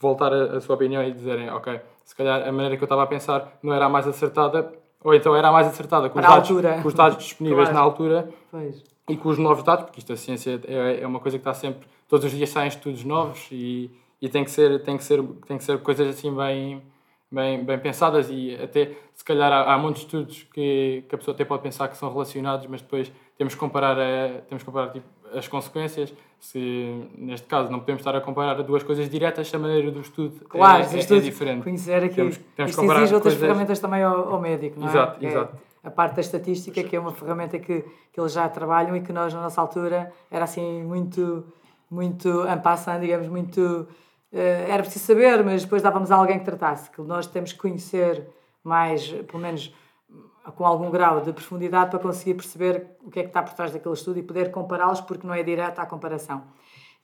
voltar 0.00 0.32
a, 0.32 0.56
a 0.56 0.60
sua 0.60 0.74
opinião 0.74 1.02
e 1.04 1.12
dizerem, 1.12 1.50
ok, 1.50 1.80
se 2.04 2.14
calhar 2.14 2.46
a 2.46 2.52
maneira 2.52 2.76
que 2.76 2.82
eu 2.82 2.86
estava 2.86 3.02
a 3.02 3.06
pensar 3.06 3.58
não 3.62 3.72
era 3.72 3.86
a 3.86 3.88
mais 3.88 4.06
acertada, 4.06 4.72
ou 5.02 5.14
então 5.14 5.34
era 5.34 5.48
a 5.48 5.52
mais 5.52 5.66
acertada 5.66 6.08
com 6.08 6.18
os, 6.18 6.24
dados, 6.24 6.48
com 6.82 6.88
os 6.88 6.94
dados 6.94 7.18
disponíveis 7.18 7.68
claro. 7.68 7.74
na 7.74 7.80
altura 7.80 8.30
pois. 8.50 8.82
e 9.08 9.16
com 9.16 9.28
os 9.28 9.38
novos 9.38 9.62
dados, 9.62 9.84
porque 9.84 10.00
isto 10.00 10.12
a 10.12 10.16
ciência 10.16 10.60
é, 10.66 11.00
é 11.02 11.06
uma 11.06 11.20
coisa 11.20 11.38
que 11.38 11.42
está 11.42 11.54
sempre, 11.54 11.86
todos 12.08 12.24
os 12.26 12.32
dias 12.32 12.50
saem 12.50 12.68
estudos 12.68 13.04
novos 13.04 13.46
e, 13.50 13.90
e 14.20 14.28
tem, 14.28 14.44
que 14.44 14.50
ser, 14.50 14.82
tem, 14.82 14.96
que 14.96 15.04
ser, 15.04 15.22
tem 15.46 15.56
que 15.56 15.64
ser 15.64 15.78
coisas 15.80 16.06
assim 16.08 16.34
bem, 16.34 16.82
bem, 17.30 17.64
bem 17.64 17.78
pensadas 17.78 18.28
e 18.30 18.58
até 18.62 18.92
se 19.14 19.24
calhar 19.24 19.52
há, 19.52 19.74
há 19.74 19.78
muitos 19.78 20.02
estudos 20.02 20.42
que, 20.52 21.04
que 21.08 21.14
a 21.14 21.18
pessoa 21.18 21.34
até 21.34 21.44
pode 21.44 21.62
pensar 21.62 21.88
que 21.88 21.96
são 21.96 22.12
relacionados, 22.12 22.66
mas 22.66 22.82
depois 22.82 23.10
temos 23.38 23.54
que 23.54 23.60
comparar, 23.60 23.98
a, 23.98 24.40
temos 24.48 24.62
que 24.62 24.66
comparar 24.66 24.90
tipo, 24.92 25.06
as 25.34 25.48
consequências. 25.48 26.12
Se, 26.38 27.06
neste 27.18 27.46
caso, 27.46 27.70
não 27.70 27.80
podemos 27.80 28.00
estar 28.00 28.16
a 28.16 28.20
comparar 28.20 28.62
duas 28.62 28.82
coisas 28.82 29.10
diretas, 29.10 29.52
a 29.54 29.58
maneira 29.58 29.90
do 29.90 30.00
estudo 30.00 30.42
claro, 30.48 30.84
é, 30.84 30.96
é, 30.96 31.16
é 31.16 31.20
diferente. 31.20 31.62
Conhecer 31.62 32.02
aqui, 32.02 32.14
temos, 32.14 32.40
temos 32.56 32.70
isto 32.70 32.82
exige 32.82 33.14
outras 33.14 33.34
coisas... 33.34 33.38
ferramentas 33.38 33.78
também 33.78 34.02
ao, 34.02 34.32
ao 34.32 34.40
médico, 34.40 34.80
não 34.80 34.86
é? 34.86 34.90
Exato, 34.90 35.24
é? 35.24 35.28
exato. 35.28 35.56
A 35.84 35.90
parte 35.90 36.14
da 36.14 36.20
estatística, 36.20 36.82
que 36.82 36.96
é 36.96 37.00
uma 37.00 37.12
ferramenta 37.12 37.58
que, 37.58 37.84
que 38.12 38.20
eles 38.20 38.32
já 38.32 38.48
trabalham 38.48 38.96
e 38.96 39.02
que 39.02 39.12
nós, 39.12 39.34
na 39.34 39.42
nossa 39.42 39.60
altura, 39.60 40.12
era 40.30 40.44
assim 40.44 40.82
muito, 40.82 41.44
muito 41.90 42.28
ampassando, 42.42 43.00
digamos, 43.00 43.28
muito... 43.28 43.86
Uh, 44.32 44.70
era 44.70 44.82
preciso 44.82 45.04
saber, 45.06 45.44
mas 45.44 45.64
depois 45.64 45.82
dávamos 45.82 46.10
a 46.10 46.16
alguém 46.16 46.38
que 46.38 46.44
tratasse, 46.44 46.90
que 46.90 47.02
nós 47.02 47.26
temos 47.26 47.52
que 47.52 47.58
conhecer 47.58 48.26
mais, 48.62 49.08
pelo 49.08 49.42
menos 49.42 49.74
com 50.56 50.64
algum 50.64 50.90
grau 50.90 51.20
de 51.20 51.32
profundidade 51.32 51.90
para 51.90 51.98
conseguir 51.98 52.34
perceber 52.34 52.96
o 53.04 53.10
que 53.10 53.20
é 53.20 53.22
que 53.22 53.28
está 53.28 53.42
por 53.42 53.54
trás 53.54 53.72
daquele 53.72 53.94
estudo 53.94 54.18
e 54.18 54.22
poder 54.22 54.50
compará-los, 54.50 55.00
porque 55.00 55.26
não 55.26 55.34
é 55.34 55.42
direta 55.42 55.82
a 55.82 55.86
comparação. 55.86 56.42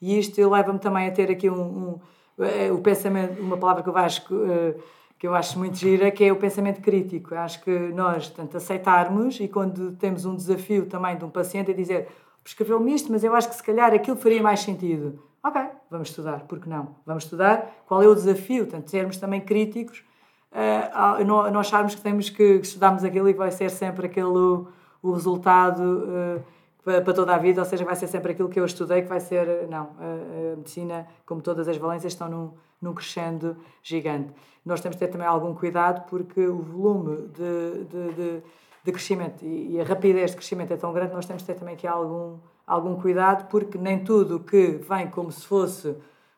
E 0.01 0.17
isto 0.17 0.49
leva-me 0.49 0.79
também 0.79 1.07
a 1.07 1.11
ter 1.11 1.31
aqui 1.31 1.49
um, 1.49 1.61
um, 1.61 1.99
eh, 2.39 2.71
o 2.71 2.79
pensamento, 2.79 3.41
uma 3.41 3.57
palavra 3.57 3.83
que 3.83 3.89
o 3.89 3.93
Vasco 3.93 4.33
uh, 4.33 4.81
que 5.17 5.25
eu 5.25 5.33
acho 5.33 5.57
muito 5.57 5.77
gira, 5.77 6.11
que 6.11 6.23
é 6.23 6.31
o 6.31 6.35
pensamento 6.35 6.81
crítico. 6.81 7.33
Eu 7.33 7.39
acho 7.39 7.61
que 7.63 7.71
nós, 7.71 8.29
tanto 8.29 8.57
aceitarmos 8.57 9.39
e 9.39 9.47
quando 9.47 9.93
temos 9.93 10.25
um 10.25 10.35
desafio 10.35 10.85
também 10.85 11.17
de 11.17 11.25
um 11.25 11.29
paciente, 11.29 11.71
é 11.71 11.73
dizer, 11.73 12.07
prescreveu-me 12.43 12.93
isto, 12.93 13.11
mas 13.11 13.23
eu 13.23 13.33
acho 13.35 13.49
que 13.49 13.55
se 13.55 13.63
calhar 13.63 13.93
aquilo 13.93 14.15
faria 14.17 14.41
mais 14.41 14.59
sentido. 14.59 15.19
Ok, 15.43 15.61
vamos 15.89 16.09
estudar, 16.09 16.41
porque 16.41 16.69
não? 16.69 16.95
Vamos 17.05 17.23
estudar 17.23 17.83
qual 17.87 18.03
é 18.03 18.07
o 18.07 18.13
desafio, 18.13 18.67
tanto 18.67 18.91
sermos 18.91 19.17
também 19.17 19.41
críticos, 19.41 20.03
uh, 20.51 21.23
não, 21.25 21.51
não 21.51 21.59
acharmos 21.59 21.95
que 21.95 22.01
temos 22.01 22.29
que 22.29 22.43
estudarmos 22.43 23.03
aquilo 23.03 23.29
e 23.29 23.33
vai 23.33 23.51
ser 23.51 23.69
sempre 23.69 24.07
aquele 24.07 24.27
o, 24.27 25.11
resultado 25.13 25.81
uh, 25.81 26.43
para, 26.83 27.13
toda 27.13 27.35
a 27.35 27.37
vida, 27.37 27.61
ou 27.61 27.65
seja, 27.65 27.83
vai 27.83 27.95
ser 27.95 28.07
sempre 28.07 28.31
aquilo 28.31 28.49
que 28.49 28.59
eu 28.59 28.65
estudei 28.65 29.01
que 29.01 29.07
vai 29.07 29.19
ser, 29.19 29.67
não, 29.67 29.89
a, 29.99 30.53
a 30.53 30.55
medicina, 30.55 31.07
como 31.25 31.41
todas 31.41 31.67
as 31.67 31.77
valências, 31.77 32.13
estão 32.13 32.29
num, 32.29 32.51
num 32.81 32.93
crescendo 32.93 33.57
gigante. 33.83 34.33
Nós 34.65 34.81
temos 34.81 34.97
de 34.97 34.99
ter 34.99 35.11
também 35.11 35.27
algum 35.27 35.53
cuidado 35.53 36.05
porque 36.09 36.45
o 36.45 36.57
volume 36.61 37.27
de, 37.27 37.85
de, 37.85 38.13
de, 38.13 38.43
de 38.83 38.91
crescimento 38.91 39.45
e, 39.45 39.79
a 39.79 39.83
rapidez 39.83 40.31
de 40.31 40.37
crescimento 40.37 40.73
é 40.73 40.77
tão 40.77 40.93
grande, 40.93 41.13
nós 41.13 41.25
temos 41.25 41.41
de 41.41 41.47
ter 41.47 41.55
também 41.55 41.75
aqui 41.75 41.87
algum, 41.87 42.37
algum 42.65 42.99
cuidado 42.99 43.47
porque 43.47 43.77
nem 43.77 44.03
tudo 44.03 44.39
que 44.39 44.79
vem 44.89 45.09
como 45.09 45.31
se 45.31 45.45
fosse 45.45 45.95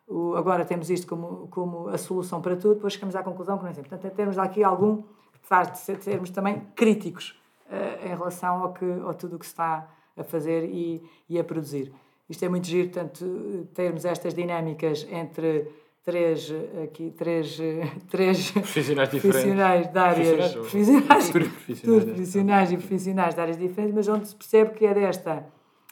o, 0.09 0.35
agora 0.35 0.65
temos 0.65 0.89
isto 0.89 1.07
como, 1.07 1.47
como 1.49 1.87
a 1.87 1.97
solução 1.97 2.41
para 2.41 2.55
tudo, 2.55 2.75
depois 2.75 2.93
chegamos 2.93 3.15
à 3.15 3.21
conclusão 3.21 3.57
que 3.57 3.63
não 3.63 3.69
é 3.69 3.71
assim. 3.71 3.83
Portanto, 3.83 4.11
termos 4.15 4.37
aqui 4.37 4.63
algum 4.63 5.03
faz 5.43 5.71
de 5.71 5.77
sermos 6.03 6.31
também 6.31 6.61
críticos 6.75 7.39
uh, 7.67 8.05
em 8.05 8.09
relação 8.09 8.63
ao, 8.63 8.73
que, 8.73 8.85
ao 8.85 9.13
tudo 9.13 9.35
o 9.35 9.39
que 9.39 9.45
se 9.45 9.51
está 9.51 9.87
a 10.17 10.23
fazer 10.23 10.65
e, 10.65 11.03
e 11.29 11.39
a 11.39 11.43
produzir. 11.43 11.93
Isto 12.27 12.45
é 12.45 12.49
muito 12.49 12.67
giro, 12.67 12.89
portanto, 12.89 13.67
termos 13.73 14.03
estas 14.03 14.33
dinâmicas 14.33 15.07
entre 15.09 15.67
três, 16.03 16.51
aqui, 16.83 17.11
três, 17.11 17.57
três 18.09 18.51
profissionais, 18.51 19.09
profissionais 19.09 19.87
de 19.91 19.97
áreas 19.97 20.53
profissionais, 20.53 21.29
profissionais, 21.29 21.81
tudo 21.81 22.05
profissionais 22.05 22.71
e 22.71 22.77
profissionais 22.77 23.35
de 23.35 23.41
áreas 23.41 23.57
diferentes, 23.57 23.95
mas 23.95 24.07
onde 24.07 24.27
se 24.27 24.35
percebe 24.35 24.71
que 24.71 24.85
é 24.85 24.93
desta 24.93 25.45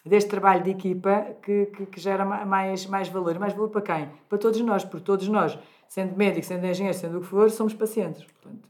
deste 0.07 0.29
trabalho 0.29 0.63
de 0.63 0.71
equipa 0.71 1.27
que, 1.41 1.65
que, 1.67 1.85
que, 1.85 1.99
gera 1.99 2.25
mais, 2.25 2.85
mais 2.85 3.07
valor. 3.09 3.37
Mais 3.39 3.53
valor 3.53 3.69
para 3.69 3.81
quem? 3.81 4.09
Para 4.27 4.37
todos 4.37 4.59
nós, 4.61 4.83
porque 4.83 5.05
todos 5.05 5.27
nós, 5.27 5.57
sendo 5.87 6.15
médico, 6.15 6.45
sendo 6.45 6.65
engenheiro, 6.65 6.97
sendo 6.97 7.17
o 7.17 7.21
que 7.21 7.27
for, 7.27 7.49
somos 7.49 7.73
pacientes. 7.73 8.23
Portanto, 8.23 8.67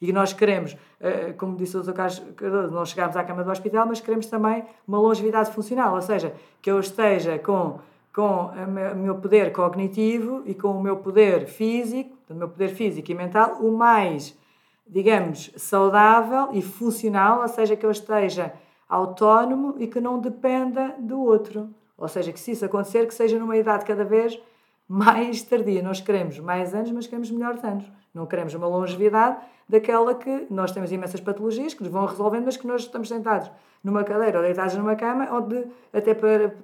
e 0.00 0.12
nós 0.12 0.32
queremos, 0.32 0.76
eh, 1.00 1.34
como 1.36 1.56
disse 1.56 1.76
o 1.76 1.82
Dr. 1.82 1.92
Carlos 1.92 2.22
não 2.70 2.86
chegarmos 2.86 3.16
à 3.16 3.24
cama 3.24 3.42
do 3.42 3.50
hospital, 3.50 3.84
mas 3.84 4.00
queremos 4.00 4.26
também 4.26 4.64
uma 4.86 4.98
longevidade 4.98 5.50
funcional, 5.50 5.94
ou 5.96 6.02
seja, 6.02 6.32
que 6.62 6.70
eu 6.70 6.78
esteja 6.78 7.36
com 7.38 7.80
com 8.18 8.50
o 8.50 8.96
meu 8.96 9.14
poder 9.14 9.52
cognitivo 9.52 10.42
e 10.44 10.52
com 10.52 10.72
o 10.72 10.82
meu 10.82 10.96
poder 10.96 11.46
físico, 11.46 12.16
o 12.28 12.34
meu 12.34 12.48
poder 12.48 12.70
físico 12.70 13.12
e 13.12 13.14
mental, 13.14 13.58
o 13.60 13.70
mais, 13.70 14.36
digamos, 14.84 15.52
saudável 15.56 16.48
e 16.52 16.60
funcional, 16.60 17.42
ou 17.42 17.46
seja, 17.48 17.76
que 17.76 17.86
eu 17.86 17.92
esteja 17.92 18.52
autónomo 18.88 19.74
e 19.78 19.86
que 19.86 20.00
não 20.00 20.18
dependa 20.18 20.94
do 20.98 21.20
outro. 21.20 21.68
Ou 21.96 22.08
seja, 22.08 22.32
que 22.32 22.40
se 22.40 22.52
isso 22.52 22.64
acontecer, 22.64 23.06
que 23.06 23.14
seja 23.14 23.38
numa 23.38 23.56
idade 23.56 23.84
cada 23.84 24.04
vez 24.04 24.40
mais 24.88 25.42
tardia. 25.42 25.82
Nós 25.82 26.00
queremos 26.00 26.38
mais 26.38 26.74
anos, 26.74 26.90
mas 26.90 27.06
queremos 27.06 27.30
melhores 27.30 27.62
anos. 27.62 27.84
Não 28.14 28.24
queremos 28.24 28.54
uma 28.54 28.66
longevidade 28.66 29.36
daquela 29.68 30.14
que 30.14 30.46
nós 30.48 30.72
temos 30.72 30.90
imensas 30.90 31.20
patologias 31.20 31.74
que 31.74 31.82
nos 31.82 31.92
vão 31.92 32.06
resolvendo, 32.06 32.46
mas 32.46 32.56
que 32.56 32.66
nós 32.66 32.82
estamos 32.82 33.08
sentados 33.08 33.50
numa 33.84 34.02
cadeira 34.02 34.38
ou 34.38 34.44
deitados 34.44 34.74
numa 34.74 34.96
cama, 34.96 35.28
onde 35.30 35.66
até 35.92 36.14
para 36.14 36.54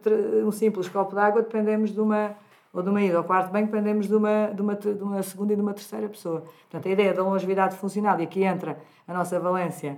um 0.45 0.51
simples 0.51 0.89
copo 0.89 1.15
de 1.15 1.21
água 1.21 1.43
dependemos 1.43 1.93
de 1.93 2.01
uma 2.01 2.35
ou 2.73 2.83
de 2.83 2.91
uma 2.91 3.01
ida 3.01 3.17
ao 3.17 3.23
quarto 3.23 3.53
bem 3.53 3.67
dependemos 3.67 4.09
de 4.09 4.15
uma, 4.17 4.49
de, 4.49 4.61
uma, 4.61 4.75
de 4.75 4.89
uma 4.89 5.23
segunda 5.23 5.53
e 5.53 5.57
de 5.57 5.63
uma 5.63 5.73
terceira 5.73 6.09
pessoa. 6.09 6.41
Portanto, 6.41 6.89
a 6.89 6.91
ideia 6.91 7.15
da 7.15 7.23
longevidade 7.23 7.77
funcional, 7.77 8.19
e 8.19 8.25
aqui 8.25 8.43
entra 8.43 8.77
a 9.07 9.15
nossa 9.15 9.39
valência 9.39 9.97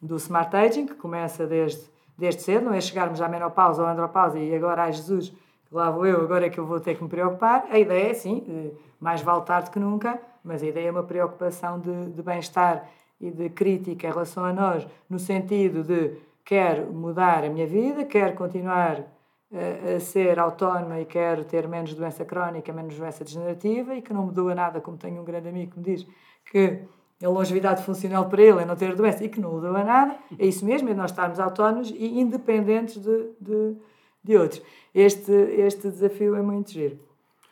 do 0.00 0.16
Smart 0.16 0.54
Aging, 0.54 0.86
que 0.86 0.94
começa 0.94 1.46
desde, 1.46 1.82
desde 2.16 2.42
cedo, 2.42 2.66
não 2.66 2.72
é 2.72 2.80
chegarmos 2.80 3.20
à 3.20 3.28
menopausa 3.28 3.82
ou 3.82 3.88
à 3.88 3.92
andropausa 3.92 4.38
e 4.38 4.54
agora, 4.54 4.84
ai 4.84 4.92
Jesus, 4.92 5.32
lá 5.70 5.90
vou 5.90 6.06
eu, 6.06 6.22
agora 6.22 6.46
é 6.46 6.50
que 6.50 6.58
eu 6.58 6.66
vou 6.66 6.80
ter 6.80 6.96
que 6.96 7.02
me 7.02 7.08
preocupar. 7.08 7.66
A 7.70 7.78
ideia 7.78 8.10
é, 8.10 8.14
sim, 8.14 8.72
mais 9.00 9.20
vale 9.22 9.44
tarde 9.44 9.70
que 9.70 9.78
nunca, 9.78 10.20
mas 10.42 10.62
a 10.62 10.66
ideia 10.66 10.88
é 10.88 10.90
uma 10.90 11.02
preocupação 11.02 11.78
de, 11.78 12.10
de 12.10 12.22
bem-estar 12.22 12.88
e 13.20 13.30
de 13.30 13.48
crítica 13.50 14.06
em 14.06 14.10
relação 14.10 14.44
a 14.44 14.52
nós, 14.52 14.86
no 15.10 15.18
sentido 15.18 15.82
de 15.82 16.16
quero 16.44 16.92
mudar 16.92 17.44
a 17.44 17.48
minha 17.48 17.66
vida, 17.66 18.04
quero 18.04 18.34
continuar 18.34 19.04
a, 19.52 19.96
a 19.96 20.00
ser 20.00 20.38
autónoma 20.38 21.00
e 21.00 21.04
quero 21.04 21.44
ter 21.44 21.66
menos 21.66 21.94
doença 21.94 22.24
crónica, 22.24 22.72
menos 22.72 22.96
doença 22.96 23.24
degenerativa 23.24 23.94
e 23.94 24.02
que 24.02 24.12
não 24.12 24.26
me 24.26 24.32
doa 24.32 24.54
nada, 24.54 24.80
como 24.80 24.96
tenho 24.96 25.20
um 25.20 25.24
grande 25.24 25.48
amigo 25.48 25.72
que 25.72 25.78
me 25.78 25.84
diz 25.84 26.06
que 26.50 26.82
a 27.22 27.28
longevidade 27.28 27.82
funcional 27.82 28.28
para 28.28 28.42
ele 28.42 28.62
é 28.62 28.64
não 28.64 28.76
ter 28.76 28.94
doença 28.94 29.24
e 29.24 29.28
que 29.28 29.40
não 29.40 29.56
lhe 29.56 29.60
doa 29.60 29.82
nada, 29.82 30.16
é 30.38 30.46
isso 30.46 30.64
mesmo, 30.64 30.88
é 30.88 30.94
nós 30.94 31.10
estarmos 31.10 31.40
autónomos 31.40 31.90
e 31.90 32.20
independentes 32.20 33.02
de, 33.02 33.30
de, 33.40 33.76
de 34.22 34.36
outros. 34.36 34.62
Este, 34.94 35.32
este 35.32 35.88
desafio 35.90 36.36
é 36.36 36.42
muito 36.42 36.70
giro. 36.70 36.98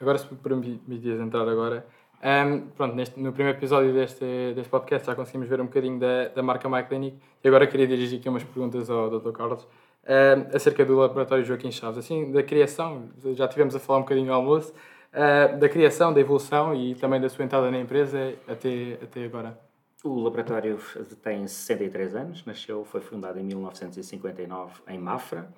Agora, 0.00 0.18
se 0.18 0.32
me 0.32 0.38
permites 0.38 1.20
entrar 1.20 1.48
agora, 1.48 1.86
um, 2.22 2.68
pronto, 2.76 2.94
neste, 2.94 3.18
no 3.20 3.32
primeiro 3.32 3.58
episódio 3.58 3.92
deste, 3.92 4.24
deste 4.54 4.70
podcast 4.70 5.06
já 5.06 5.14
conseguimos 5.14 5.48
ver 5.48 5.60
um 5.60 5.66
bocadinho 5.66 5.98
da, 5.98 6.28
da 6.28 6.42
marca 6.42 6.68
MyClinic 6.68 7.18
e 7.42 7.48
agora 7.48 7.66
queria 7.66 7.86
dirigir 7.86 8.18
aqui 8.20 8.28
umas 8.28 8.44
perguntas 8.44 8.88
ao 8.88 9.10
Dr. 9.20 9.32
Carlos 9.32 9.66
um, 10.06 10.56
acerca 10.56 10.84
do 10.84 10.96
laboratório 10.96 11.44
Joaquim 11.44 11.70
Chaves, 11.70 11.98
assim, 11.98 12.30
da 12.30 12.42
criação, 12.42 13.08
já 13.34 13.48
tivemos 13.48 13.74
a 13.74 13.80
falar 13.80 13.98
um 13.98 14.02
bocadinho 14.02 14.32
ao 14.32 14.40
almoço, 14.40 14.72
uh, 15.16 15.58
da 15.58 15.68
criação, 15.68 16.12
da 16.12 16.20
evolução 16.20 16.74
e 16.74 16.94
também 16.94 17.20
da 17.20 17.28
sua 17.28 17.44
entrada 17.44 17.70
na 17.70 17.78
empresa 17.80 18.34
até, 18.46 18.98
até 19.02 19.24
agora. 19.24 19.58
O 20.04 20.20
laboratório 20.20 20.78
tem 21.22 21.46
63 21.48 22.14
anos, 22.14 22.44
nasceu, 22.44 22.84
foi 22.84 23.00
fundado 23.00 23.40
em 23.40 23.42
1959 23.42 24.82
em 24.86 24.98
Mafra, 24.98 25.48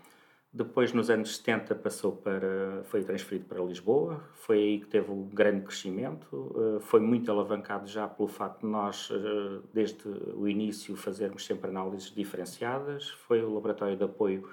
depois, 0.51 0.94
nos 0.94 1.11
anos 1.11 1.37
70, 1.37 1.75
passou 1.75 2.12
para, 2.12 2.83
foi 2.85 3.05
transferido 3.05 3.44
para 3.44 3.62
Lisboa. 3.62 4.25
Foi 4.33 4.57
aí 4.57 4.81
que 4.81 4.87
teve 4.87 5.11
um 5.11 5.29
grande 5.29 5.62
crescimento. 5.62 6.57
Eh, 6.57 6.81
foi 6.81 7.01
muito 7.01 7.31
alavancado 7.31 7.87
já 7.87 8.09
pelo 8.09 8.29
facto 8.29 8.62
de 8.62 8.66
nós, 8.66 9.11
eh, 9.12 9.61
desde 9.75 10.09
o 10.09 10.49
início, 10.49 10.97
fazermos 10.97 11.44
sempre 11.44 11.68
análises 11.68 12.11
diferenciadas. 12.11 13.11
Foi 13.11 13.42
o 13.42 13.53
laboratório 13.53 13.97
de 13.97 14.05
apoio 14.05 14.49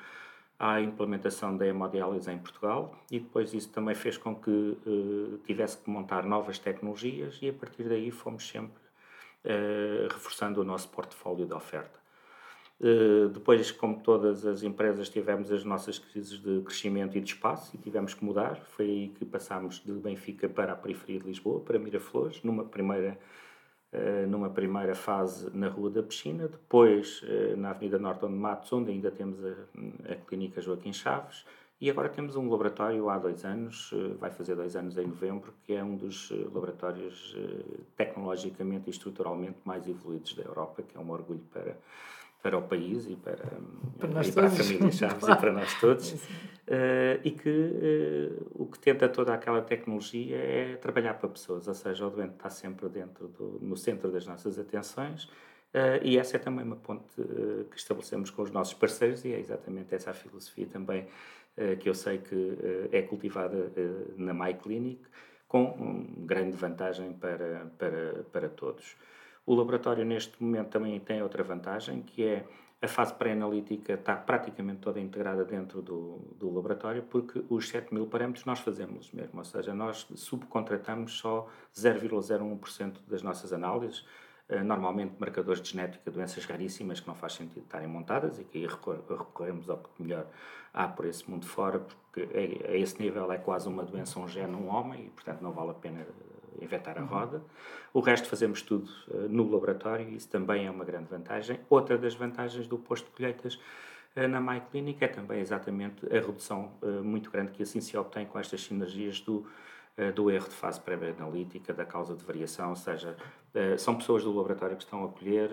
à 0.57 0.79
implementação 0.79 1.55
da 1.55 1.67
hemodiálise 1.67 2.31
em 2.31 2.37
Portugal 2.37 2.95
e 3.11 3.19
depois 3.19 3.53
isso 3.53 3.69
também 3.69 3.95
fez 3.95 4.17
com 4.17 4.35
que 4.35 4.49
uh, 4.49 5.39
tivesse 5.45 5.77
que 5.77 5.89
montar 5.89 6.23
novas 6.23 6.59
tecnologias 6.59 7.37
e 7.41 7.49
a 7.49 7.53
partir 7.53 7.83
daí 7.83 8.09
fomos 8.11 8.47
sempre 8.47 8.81
uh, 9.43 10.07
reforçando 10.13 10.61
o 10.61 10.63
nosso 10.63 10.89
portfólio 10.89 11.45
de 11.45 11.53
oferta. 11.53 12.05
Eh, 12.81 13.29
depois, 13.33 13.71
como 13.71 14.01
todas 14.01 14.45
as 14.45 14.63
empresas, 14.63 15.09
tivemos 15.09 15.51
as 15.51 15.63
nossas 15.63 15.97
crises 15.97 16.39
de 16.39 16.61
crescimento 16.61 17.17
e 17.17 17.21
de 17.21 17.29
espaço 17.29 17.75
e 17.75 17.77
tivemos 17.77 18.13
que 18.13 18.23
mudar. 18.23 18.57
Foi 18.75 18.85
aí 18.85 19.09
que 19.09 19.25
passámos 19.25 19.81
de 19.83 19.93
Benfica 19.93 20.49
para 20.49 20.73
a 20.73 20.75
periferia 20.75 21.19
de 21.21 21.27
Lisboa, 21.27 21.61
para 21.61 21.79
Miraflores, 21.79 22.43
numa 22.43 22.65
primeira, 22.65 23.17
numa 24.27 24.49
primeira 24.49 24.95
fase 24.95 25.49
na 25.55 25.67
Rua 25.67 25.89
da 25.89 26.03
Piscina, 26.03 26.47
depois 26.47 27.21
eh, 27.27 27.55
na 27.55 27.69
Avenida 27.71 27.97
Norte 27.99 28.25
de 28.25 28.33
Matos, 28.33 28.71
onde 28.73 28.91
ainda 28.91 29.11
temos 29.11 29.43
a, 29.43 30.11
a 30.11 30.15
Clínica 30.15 30.61
Joaquim 30.61 30.93
Chaves, 30.93 31.45
e 31.79 31.89
agora 31.89 32.07
temos 32.07 32.35
um 32.35 32.49
laboratório 32.49 33.09
há 33.09 33.17
dois 33.17 33.43
anos, 33.43 33.93
vai 34.17 34.31
fazer 34.31 34.55
dois 34.55 34.77
anos 34.77 34.97
em 34.97 35.05
novembro, 35.05 35.53
que 35.63 35.73
é 35.73 35.83
um 35.83 35.97
dos 35.97 36.31
laboratórios 36.31 37.35
tecnologicamente 37.97 38.87
e 38.87 38.91
estruturalmente 38.91 39.57
mais 39.65 39.85
evoluídos 39.85 40.33
da 40.35 40.43
Europa, 40.43 40.81
que 40.83 40.97
é 40.97 40.99
um 41.01 41.11
orgulho 41.11 41.43
para 41.51 41.75
para 42.45 42.59
o 42.59 42.61
país 42.61 43.07
e 43.07 43.15
para, 43.15 43.37
para, 43.97 44.23
e 44.23 44.31
para 44.31 44.45
a 44.45 44.49
família 44.51 44.91
Chaves 44.93 45.17
claro. 45.17 45.33
e 45.33 45.41
para 45.41 45.51
nós 45.51 45.79
todos. 45.79 46.11
Uh, 46.13 47.17
e 47.23 47.31
que 47.31 47.49
uh, 47.49 48.51
o 48.53 48.67
que 48.67 48.77
tenta 48.77 49.09
toda 49.09 49.33
aquela 49.33 49.63
tecnologia 49.63 50.37
é 50.37 50.75
trabalhar 50.75 51.15
para 51.15 51.27
pessoas, 51.27 51.67
ou 51.67 51.73
seja, 51.73 52.05
o 52.05 52.09
doente 52.11 52.33
está 52.33 52.51
sempre 52.51 52.87
dentro 52.87 53.29
do, 53.29 53.57
no 53.59 53.75
centro 53.75 54.11
das 54.11 54.27
nossas 54.27 54.59
atenções. 54.59 55.23
Uh, 55.23 55.97
e 56.03 56.19
essa 56.19 56.37
é 56.37 56.39
também 56.39 56.63
uma 56.63 56.75
ponte 56.75 57.15
que 57.71 57.77
estabelecemos 57.77 58.29
com 58.29 58.43
os 58.43 58.51
nossos 58.51 58.75
parceiros, 58.75 59.25
e 59.25 59.33
é 59.33 59.39
exatamente 59.39 59.95
essa 59.95 60.11
a 60.11 60.13
filosofia 60.13 60.67
também 60.67 61.07
que 61.79 61.87
eu 61.87 61.95
sei 61.95 62.17
que 62.17 62.57
é 62.91 63.01
cultivada 63.01 63.71
na 64.17 64.33
MyClinic, 64.33 64.99
com 65.47 65.63
um, 65.63 66.25
grande 66.25 66.57
vantagem 66.57 67.13
para, 67.13 67.71
para, 67.77 68.25
para 68.29 68.49
todos. 68.49 68.97
O 69.45 69.53
laboratório, 69.53 70.03
neste 70.03 70.41
momento, 70.41 70.69
também 70.69 70.99
tem 70.99 71.21
outra 71.21 71.43
vantagem, 71.43 72.01
que 72.01 72.23
é 72.23 72.45
a 72.81 72.87
fase 72.87 73.13
pré-analítica 73.13 73.93
está 73.93 74.15
praticamente 74.15 74.79
toda 74.79 74.99
integrada 74.99 75.43
dentro 75.43 75.81
do, 75.81 76.19
do 76.37 76.53
laboratório, 76.53 77.03
porque 77.03 77.43
os 77.49 77.69
7 77.69 77.93
mil 77.93 78.05
parâmetros 78.05 78.45
nós 78.45 78.59
fazemos 78.59 79.11
mesmo, 79.11 79.39
ou 79.39 79.45
seja, 79.45 79.73
nós 79.73 80.07
subcontratamos 80.15 81.17
só 81.17 81.47
0,01% 81.73 82.97
das 83.07 83.23
nossas 83.23 83.53
análises, 83.53 84.05
eh, 84.47 84.61
normalmente 84.61 85.15
marcadores 85.17 85.61
de 85.61 85.71
genética, 85.71 86.11
doenças 86.11 86.45
raríssimas 86.45 86.99
que 86.99 87.07
não 87.07 87.15
faz 87.15 87.33
sentido 87.33 87.63
estarem 87.63 87.87
montadas 87.87 88.39
e 88.39 88.43
que 88.43 88.59
aí 88.59 88.67
recorremos 88.67 89.69
ao 89.69 89.77
que 89.77 90.03
melhor 90.03 90.27
há 90.73 90.87
por 90.87 91.05
esse 91.05 91.29
mundo 91.29 91.45
fora, 91.45 91.79
porque 91.79 92.27
a 92.67 92.75
esse 92.75 93.01
nível 93.01 93.31
é 93.31 93.37
quase 93.37 93.67
uma 93.67 93.83
doença, 93.83 94.19
um 94.19 94.27
gene, 94.27 94.53
um 94.55 94.67
homem, 94.67 95.05
e 95.05 95.09
portanto 95.09 95.41
não 95.41 95.51
vale 95.51 95.71
a 95.71 95.75
pena 95.75 96.05
inventar 96.61 96.97
a 96.97 97.01
uhum. 97.01 97.07
roda. 97.07 97.41
O 97.93 97.99
resto 97.99 98.27
fazemos 98.27 98.61
tudo 98.61 98.89
uh, 99.07 99.29
no 99.29 99.49
laboratório 99.49 100.07
e 100.07 100.15
isso 100.15 100.29
também 100.29 100.65
é 100.65 100.71
uma 100.71 100.85
grande 100.85 101.09
vantagem. 101.09 101.59
Outra 101.69 101.97
das 101.97 102.13
vantagens 102.13 102.67
do 102.67 102.77
posto 102.77 103.05
de 103.05 103.11
colheitas 103.11 103.55
uh, 104.15 104.27
na 104.27 104.39
MyClinic 104.39 105.03
é 105.03 105.07
também 105.07 105.39
exatamente 105.39 106.05
a 106.07 106.19
redução 106.19 106.71
uh, 106.81 107.03
muito 107.03 107.31
grande 107.31 107.51
que 107.51 107.63
assim 107.63 107.81
se 107.81 107.97
obtém 107.97 108.25
com 108.25 108.39
estas 108.39 108.61
sinergias 108.63 109.19
do, 109.19 109.45
do 110.13 110.29
erro 110.29 110.49
de 110.49 110.55
fase 110.55 110.77
pré-analítica, 110.81 111.73
da 111.73 111.85
causa 111.85 112.15
de 112.15 112.23
variação, 112.25 112.71
ou 112.71 112.75
seja, 112.75 113.15
são 113.77 113.95
pessoas 113.95 114.25
do 114.25 114.35
laboratório 114.35 114.75
que 114.75 114.83
estão 114.83 115.05
a 115.05 115.07
colher, 115.07 115.49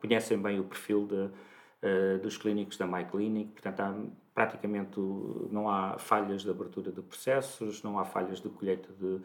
conhecem 0.00 0.38
bem 0.38 0.58
o 0.58 0.64
perfil 0.64 1.06
de, 1.06 2.20
dos 2.22 2.38
clínicos 2.38 2.78
da 2.78 2.86
MyClinic, 2.86 3.52
portanto 3.52 3.80
há 3.80 3.94
praticamente 4.34 4.98
não 5.50 5.68
há 5.68 5.98
falhas 5.98 6.42
de 6.42 6.50
abertura 6.50 6.90
de 6.90 7.02
processos, 7.02 7.82
não 7.82 7.98
há 7.98 8.04
falhas 8.06 8.40
de 8.40 8.48
colheita 8.48 8.90
de 8.98 9.20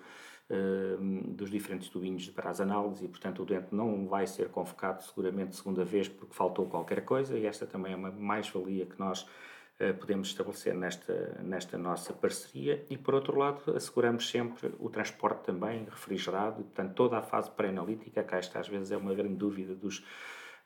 dos 1.36 1.50
diferentes 1.50 1.90
tubinhos 1.90 2.30
para 2.30 2.52
as 2.52 2.62
análises 2.62 3.02
e, 3.02 3.08
portanto, 3.08 3.42
o 3.42 3.46
doente 3.46 3.74
não 3.74 4.08
vai 4.08 4.28
ser 4.28 4.50
convocado 4.50 5.04
seguramente 5.04 5.56
segunda 5.56 5.84
vez 5.84 6.08
porque 6.08 6.36
faltou 6.36 6.68
qualquer 6.68 7.04
coisa 7.04 7.38
e 7.38 7.48
esta 7.48 7.66
também 7.66 7.94
é 7.94 7.96
uma 7.96 8.12
mais-valia 8.12 8.86
que 8.86 9.00
nós 9.00 9.24
uh, 9.24 9.94
podemos 10.00 10.28
estabelecer 10.28 10.76
nesta, 10.76 11.42
nesta 11.42 11.80
nossa 11.80 12.14
parceria 12.14 12.86
e, 12.92 12.98
por 12.98 13.16
outro 13.16 13.40
lado, 13.40 13.76
asseguramos 13.76 14.30
sempre 14.30 14.72
o 14.80 14.88
transporte 14.88 15.46
também 15.46 15.86
refrigerado, 15.86 16.64
portanto, 16.64 16.94
toda 16.94 17.18
a 17.18 17.24
fase 17.24 17.50
pré-analítica, 17.50 18.24
cá 18.24 18.38
esta 18.38 18.60
às 18.60 18.68
vezes 18.68 18.92
é 18.92 18.98
uma 18.98 19.14
grande 19.14 19.36
dúvida 19.36 19.74
dos, 19.74 20.04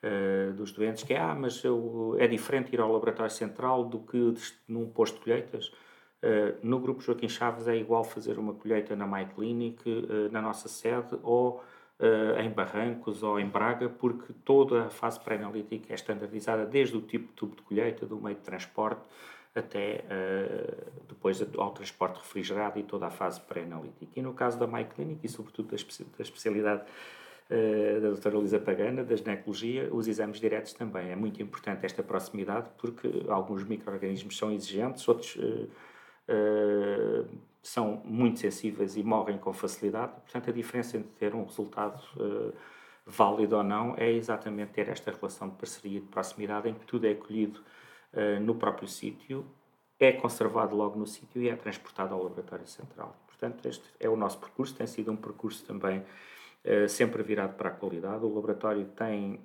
Uh, 0.01 0.53
dos 0.53 0.71
doentes, 0.71 1.03
que 1.03 1.13
é, 1.13 1.19
ah, 1.19 1.35
mas 1.35 1.61
eu, 1.61 2.15
é 2.17 2.25
diferente 2.25 2.73
ir 2.73 2.79
ao 2.79 2.89
laboratório 2.89 3.29
central 3.29 3.83
do 3.83 3.99
que 3.99 4.33
num 4.65 4.89
posto 4.89 5.15
de 5.15 5.25
colheitas. 5.25 5.73
Uh, 6.21 6.57
no 6.61 6.79
Grupo 6.79 7.01
Joaquim 7.01 7.29
Chaves 7.29 7.65
é 7.67 7.77
igual 7.77 8.03
fazer 8.03 8.37
uma 8.37 8.53
colheita 8.53 8.93
na 8.93 9.07
MyClinic, 9.07 9.89
uh, 9.89 10.31
na 10.31 10.41
nossa 10.41 10.67
sede, 10.67 11.17
ou 11.23 11.63
uh, 11.97 12.39
em 12.41 12.49
Barrancos 12.49 13.23
ou 13.23 13.39
em 13.39 13.47
Braga, 13.47 13.87
porque 13.87 14.33
toda 14.43 14.87
a 14.87 14.89
fase 14.89 15.17
pré-analítica 15.21 15.93
é 15.93 15.95
standardizada, 15.95 16.65
desde 16.65 16.97
o 16.97 17.01
tipo 17.01 17.27
de 17.27 17.33
tubo 17.33 17.55
de 17.55 17.61
colheita, 17.61 18.05
do 18.05 18.17
meio 18.17 18.35
de 18.35 18.41
transporte, 18.41 19.01
até 19.55 20.05
depois 21.07 21.41
ao 21.57 21.71
transporte 21.71 22.17
refrigerado 22.17 22.77
e 22.79 22.83
toda 22.83 23.07
a 23.07 23.09
fase 23.09 23.41
pré-analítica. 23.41 24.11
E 24.15 24.21
no 24.21 24.33
caso 24.33 24.59
da 24.59 24.67
MyClinic, 24.67 25.19
e 25.23 25.27
sobretudo 25.27 25.69
da 25.69 26.23
especialidade 26.23 26.83
da 28.01 28.09
doutora 28.09 28.37
Luísa 28.37 28.59
Pagana, 28.59 29.03
da 29.03 29.15
ginecologia, 29.15 29.89
os 29.91 30.07
exames 30.07 30.39
diretos 30.39 30.71
também. 30.73 31.09
É 31.09 31.15
muito 31.15 31.41
importante 31.41 31.83
esta 31.83 32.03
proximidade, 32.03 32.69
porque 32.77 33.25
alguns 33.27 33.63
micro-organismos 33.63 34.37
são 34.37 34.51
exigentes, 34.51 35.05
outros 35.07 35.35
uh, 36.29 37.27
são 37.61 38.01
muito 38.05 38.39
sensíveis 38.39 38.95
e 38.95 39.03
morrem 39.03 39.37
com 39.37 39.51
facilidade. 39.51 40.13
Portanto, 40.21 40.49
a 40.49 40.53
diferença 40.53 40.97
entre 40.97 41.11
ter 41.11 41.35
um 41.35 41.43
resultado 41.43 42.01
uh, 42.17 42.53
válido 43.05 43.57
ou 43.57 43.63
não 43.63 43.95
é 43.97 44.11
exatamente 44.11 44.71
ter 44.71 44.87
esta 44.87 45.11
relação 45.11 45.49
de 45.49 45.55
parceria 45.55 45.99
de 45.99 46.07
proximidade 46.07 46.69
em 46.69 46.73
que 46.73 46.85
tudo 46.85 47.07
é 47.07 47.13
colhido 47.13 47.61
uh, 48.13 48.39
no 48.39 48.55
próprio 48.55 48.87
sítio, 48.87 49.45
é 49.99 50.13
conservado 50.13 50.75
logo 50.75 50.97
no 50.97 51.05
sítio 51.05 51.41
e 51.41 51.49
é 51.49 51.55
transportado 51.55 52.13
ao 52.13 52.23
laboratório 52.23 52.67
central. 52.67 53.17
Portanto, 53.27 53.67
este 53.67 53.83
é 53.99 54.07
o 54.07 54.15
nosso 54.15 54.39
percurso, 54.39 54.75
tem 54.75 54.87
sido 54.87 55.11
um 55.11 55.17
percurso 55.17 55.65
também 55.65 56.03
sempre 56.89 57.23
virado 57.23 57.55
para 57.55 57.69
a 57.69 57.71
qualidade. 57.71 58.23
O 58.23 58.33
laboratório 58.33 58.85
tem 58.85 59.41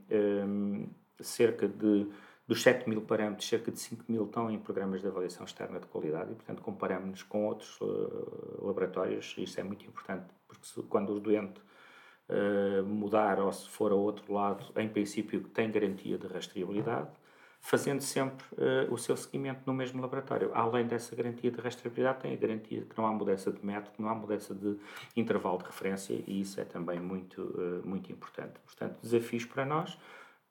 cerca 1.21 1.67
de 1.67 2.09
dos 2.47 2.63
7 2.63 2.89
mil 2.89 3.01
parâmetros, 3.01 3.49
cerca 3.49 3.71
de 3.71 3.81
5 3.81 4.05
mil 4.09 4.25
estão 4.25 4.51
em 4.51 4.59
programas 4.59 5.01
de 5.01 5.09
avaliação 5.09 5.45
externa 5.45 5.81
de 5.81 5.87
qualidade 5.87 6.33
e, 6.33 6.35
portanto, 6.35 6.63
comparamos-nos 6.63 7.23
com 7.23 7.47
outros 7.47 7.81
uh, 7.81 8.67
laboratórios. 8.67 9.35
Isso 9.39 9.59
é 9.59 9.63
muito 9.63 9.85
importante, 9.87 10.27
porque 10.47 10.67
se, 10.67 10.83
quando 10.83 11.15
o 11.15 11.21
doente 11.21 11.61
uh, 12.29 12.85
mudar 12.85 13.39
ou 13.39 13.51
se 13.51 13.69
for 13.69 13.93
a 13.93 13.95
outro 13.95 14.31
lado, 14.33 14.67
em 14.77 14.89
princípio, 14.89 15.41
tem 15.41 15.71
garantia 15.71 16.19
de 16.19 16.27
rastreabilidade, 16.27 17.09
fazendo 17.63 18.03
sempre 18.03 18.45
uh, 18.53 18.93
o 18.93 18.99
seu 18.99 19.17
seguimento 19.17 19.63
no 19.65 19.73
mesmo 19.73 20.03
laboratório. 20.03 20.51
Além 20.53 20.87
dessa 20.87 21.17
garantia 21.17 21.51
de 21.51 21.59
rastreabilidade, 21.63 22.21
tem 22.21 22.35
a 22.35 22.37
garantia 22.37 22.83
de 22.83 22.87
que 22.87 22.99
não 22.99 23.07
há 23.07 23.13
mudança 23.13 23.51
de 23.51 23.65
método, 23.65 23.95
não 23.99 24.11
há 24.11 24.15
mudança 24.15 24.55
de 24.55 24.77
intervalo 25.17 25.57
de 25.57 25.65
referência 25.65 26.23
e 26.27 26.43
isso 26.43 26.61
é 26.61 26.65
também 26.67 27.01
muito, 27.01 27.83
muito 27.83 28.13
importante. 28.13 28.61
Portanto, 28.67 28.99
desafios 29.01 29.47
para 29.47 29.65
nós 29.65 29.99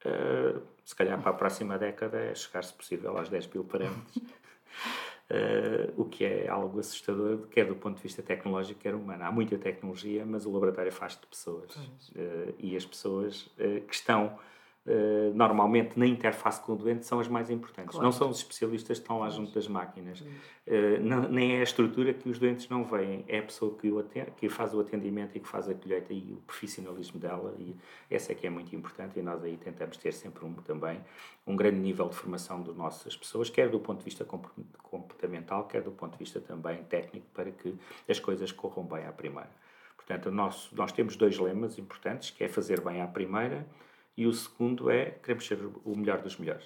Uh, 0.06 0.62
se 0.84 0.96
calhar 0.96 1.20
para 1.22 1.32
a 1.32 1.34
próxima 1.34 1.78
década 1.78 2.18
é 2.18 2.36
chegar, 2.36 2.64
se 2.64 2.74
possível, 2.74 3.18
aos 3.18 3.30
10 3.30 3.48
mil 3.48 3.64
parâmetros. 3.64 4.18
Uh, 4.18 5.94
o 6.02 6.06
que 6.06 6.26
é 6.26 6.50
algo 6.50 6.80
assustador, 6.80 7.48
quer 7.48 7.66
do 7.66 7.76
ponto 7.76 7.98
de 7.98 8.04
vista 8.04 8.22
tecnológico, 8.22 8.80
quer 8.82 8.96
humano. 8.96 9.24
Há 9.24 9.32
muita 9.32 9.58
tecnologia, 9.58 10.26
mas 10.26 10.46
o 10.46 10.52
laboratório 10.52 10.92
faz 10.92 11.14
de 11.14 11.26
pessoas. 11.28 11.76
Uh, 11.76 12.54
e 12.60 12.76
as 12.76 12.86
pessoas 12.86 13.50
que 13.58 13.94
estão 13.94 14.38
Uh, 14.38 14.53
normalmente 15.34 15.98
na 15.98 16.06
interface 16.06 16.62
com 16.62 16.74
o 16.74 16.76
doente 16.76 17.06
são 17.06 17.20
as 17.20 17.28
mais 17.28 17.50
importantes. 17.50 17.92
Claro. 17.92 18.04
Não 18.04 18.12
são 18.12 18.30
os 18.30 18.38
especialistas 18.38 18.98
que 18.98 19.04
estão 19.04 19.20
lá 19.20 19.30
junto 19.30 19.54
das 19.54 19.68
máquinas. 19.68 20.24
Não, 21.02 21.30
nem 21.30 21.56
é 21.56 21.60
a 21.62 21.64
estrutura 21.64 22.14
que 22.14 22.28
os 22.28 22.38
doentes 22.38 22.68
não 22.68 22.84
veem, 22.84 23.24
é 23.28 23.40
a 23.40 23.44
pessoa 23.44 23.78
que, 23.78 23.90
o 23.90 24.00
atende, 24.00 24.32
que 24.32 24.50
faz 24.50 24.74
o 24.74 24.82
atendimento 24.82 25.38
e 25.38 25.40
que 25.40 25.48
faz 25.48 25.70
a 25.70 25.74
colheita 25.74 26.12
e 26.12 26.34
o 26.34 26.38
profissionalismo 26.46 27.20
dela. 27.20 27.56
E 27.58 27.76
essa 28.10 28.34
é 28.34 28.36
que 28.36 28.46
é 28.46 28.50
muito 28.50 28.76
importante 28.76 29.18
e 29.18 29.22
nós 29.22 29.42
aí 29.44 29.56
tentamos 29.56 29.96
ter 29.96 30.12
sempre 30.12 30.44
um, 30.46 30.54
também 30.54 31.00
um 31.48 31.56
grande 31.56 31.80
nível 31.80 32.10
de 32.10 32.16
formação 32.16 32.62
das 32.62 32.76
nossas 32.76 33.16
pessoas, 33.16 33.50
quer 33.50 33.70
do 33.70 33.80
ponto 33.80 34.00
de 34.00 34.06
vista 34.06 34.26
comportamental, 34.26 35.66
quer 35.66 35.82
do 35.82 35.92
ponto 35.92 36.14
de 36.14 36.20
vista 36.20 36.42
também 36.42 36.84
técnico, 36.84 37.26
para 37.34 37.52
que 37.52 37.74
as 38.10 38.20
coisas 38.20 38.52
corram 38.52 38.84
bem 38.84 39.06
à 39.06 39.12
primeira. 39.14 39.52
Portanto, 39.96 40.30
nós, 40.30 40.70
nós 40.74 40.92
temos 40.92 41.16
dois 41.16 41.38
lemas 41.38 41.80
importantes, 41.80 42.32
que 42.32 42.44
é 42.44 42.50
fazer 42.50 42.82
bem 42.82 43.02
à 43.02 43.08
primeira 43.08 43.66
e 44.18 44.28
o 44.28 44.34
segundo 44.34 44.90
é 44.90 45.06
queremos 45.06 45.46
ser 45.46 45.60
o 45.84 45.96
melhor 45.96 46.20
dos 46.20 46.38
melhores. 46.38 46.66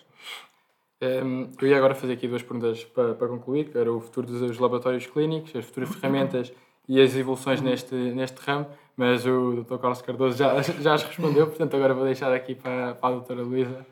Um, 1.01 1.51
eu 1.61 1.67
ia 1.67 1.77
agora 1.77 1.93
fazer 1.93 2.13
aqui 2.13 2.27
duas 2.27 2.41
perguntas 2.41 2.83
para, 2.83 3.13
para 3.13 3.27
concluir, 3.27 3.69
que 3.69 3.77
era 3.77 3.91
o 3.91 3.99
futuro 3.99 4.25
dos 4.27 4.57
laboratórios 4.57 5.05
clínicos, 5.05 5.55
as 5.55 5.65
futuras 5.65 5.89
ferramentas 5.93 6.51
e 6.87 6.99
as 6.99 7.15
evoluções 7.15 7.61
neste, 7.61 7.93
neste 7.93 8.39
ramo, 8.41 8.65
mas 8.95 9.25
o 9.25 9.63
Dr. 9.63 9.77
Carlos 9.77 10.01
Cardoso 10.01 10.37
já, 10.37 10.59
já 10.81 10.95
as 10.95 11.03
respondeu, 11.03 11.47
portanto 11.47 11.75
agora 11.75 11.93
vou 11.93 12.03
deixar 12.03 12.33
aqui 12.33 12.55
para, 12.55 12.95
para 12.95 13.09
a 13.09 13.11
doutora 13.11 13.43
Luísa. 13.43 13.85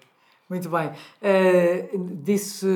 Muito 0.49 0.69
bem. 0.69 0.89
Uh, 0.89 2.19
disse 2.23 2.67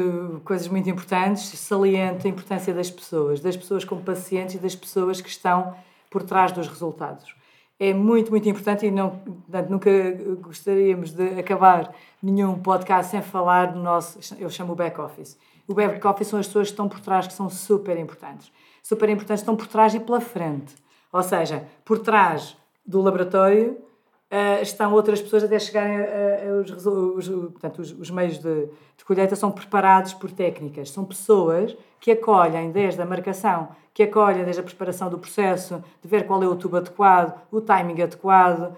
coisas 0.43 0.67
muito 0.67 0.89
importantes, 0.89 1.43
saliente 1.59 2.25
a 2.27 2.29
importância 2.29 2.73
das 2.73 2.89
pessoas, 2.89 3.39
das 3.39 3.55
pessoas 3.57 3.83
como 3.83 4.01
pacientes 4.01 4.55
e 4.55 4.59
das 4.59 4.75
pessoas 4.75 5.21
que 5.21 5.29
estão 5.29 5.75
por 6.09 6.23
trás 6.23 6.51
dos 6.51 6.67
resultados 6.67 7.38
é 7.79 7.93
muito, 7.93 8.29
muito 8.29 8.47
importante 8.49 8.85
e 8.85 8.91
não, 8.91 9.11
portanto, 9.11 9.69
nunca 9.69 9.89
gostaríamos 10.41 11.11
de 11.11 11.39
acabar 11.39 11.93
nenhum 12.21 12.59
podcast 12.59 13.11
sem 13.11 13.21
falar 13.21 13.67
do 13.67 13.79
nosso, 13.79 14.19
eu 14.37 14.49
chamo 14.49 14.73
o 14.73 14.75
back-office. 14.75 15.37
O 15.65 15.73
back-office 15.73 16.27
são 16.27 16.39
as 16.39 16.47
pessoas 16.47 16.67
que 16.67 16.73
estão 16.73 16.89
por 16.89 16.99
trás, 16.99 17.25
que 17.25 17.33
são 17.33 17.49
super 17.49 17.97
importantes. 17.97 18.51
Super 18.83 19.07
importantes, 19.09 19.41
estão 19.41 19.55
por 19.55 19.67
trás 19.67 19.93
e 19.93 19.99
pela 19.99 20.19
frente. 20.19 20.75
Ou 21.13 21.23
seja, 21.23 21.65
por 21.85 21.99
trás 21.99 22.57
do 22.85 23.01
laboratório 23.01 23.77
uh, 24.31 24.61
estão 24.61 24.93
outras 24.93 25.21
pessoas 25.21 25.43
até 25.43 25.59
chegarem 25.59 25.97
a, 25.97 26.01
a, 26.01 26.61
os, 26.61 26.85
os, 26.85 27.27
portanto, 27.27 27.79
os, 27.79 27.91
os 27.91 28.09
meios 28.11 28.37
de, 28.39 28.65
de 28.97 29.05
colheita 29.05 29.35
são 29.35 29.51
preparados 29.51 30.13
por 30.13 30.31
técnicas. 30.31 30.91
São 30.91 31.05
pessoas 31.05 31.75
que 31.99 32.11
acolhem 32.11 32.71
desde 32.71 33.01
a 33.01 33.05
marcação 33.05 33.69
que 33.99 34.03
acolhem 34.03 34.45
desde 34.45 34.61
a 34.61 34.63
preparação 34.63 35.09
do 35.09 35.19
processo, 35.19 35.83
de 36.01 36.07
ver 36.07 36.25
qual 36.25 36.41
é 36.41 36.47
o 36.47 36.55
tubo 36.55 36.77
adequado, 36.77 37.37
o 37.51 37.59
timing 37.59 38.01
adequado, 38.01 38.73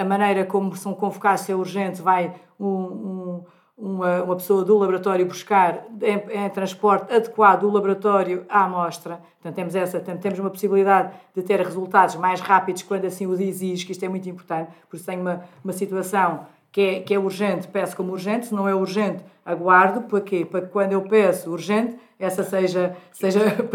a 0.00 0.02
maneira 0.02 0.46
como 0.46 0.74
são 0.74 0.94
convocados, 0.94 1.42
se 1.42 1.52
é 1.52 1.54
urgente, 1.54 2.00
vai 2.00 2.34
um, 2.58 2.66
um, 2.66 3.44
uma, 3.76 4.22
uma 4.22 4.36
pessoa 4.36 4.64
do 4.64 4.76
laboratório 4.78 5.26
buscar 5.26 5.84
em, 6.00 6.44
em, 6.44 6.48
transporte 6.50 7.12
adequado 7.12 7.64
o 7.64 7.70
laboratório 7.70 8.46
à 8.48 8.64
amostra. 8.64 9.20
Portanto, 9.34 9.54
temos, 9.54 9.74
essa, 9.74 10.00
temos 10.00 10.38
uma 10.38 10.48
possibilidade 10.48 11.12
de 11.34 11.42
ter 11.42 11.60
resultados 11.60 12.16
mais 12.16 12.40
rápidos 12.40 12.82
quando 12.82 13.04
assim 13.04 13.26
o 13.26 13.34
exige, 13.34 13.84
que 13.84 13.92
isto 13.92 14.04
é 14.04 14.08
muito 14.08 14.28
importante, 14.28 14.70
porque 14.82 14.98
se 14.98 15.04
tem 15.04 15.20
uma, 15.20 15.44
uma 15.62 15.72
situação 15.74 16.46
que 16.72 16.80
é, 16.80 17.00
que 17.00 17.14
é 17.14 17.18
urgente, 17.18 17.68
peço 17.68 17.96
como 17.96 18.12
urgente, 18.12 18.46
se 18.46 18.54
não 18.54 18.68
é 18.68 18.74
urgente, 18.74 19.24
aguardo, 19.44 20.02
para 20.02 20.20
quê? 20.20 20.44
Para 20.44 20.62
que 20.62 20.68
quando 20.68 20.92
eu 20.92 21.02
peço 21.02 21.50
urgente, 21.50 21.96
essa 22.18 22.42
seja, 22.42 22.96
seja 23.12 23.40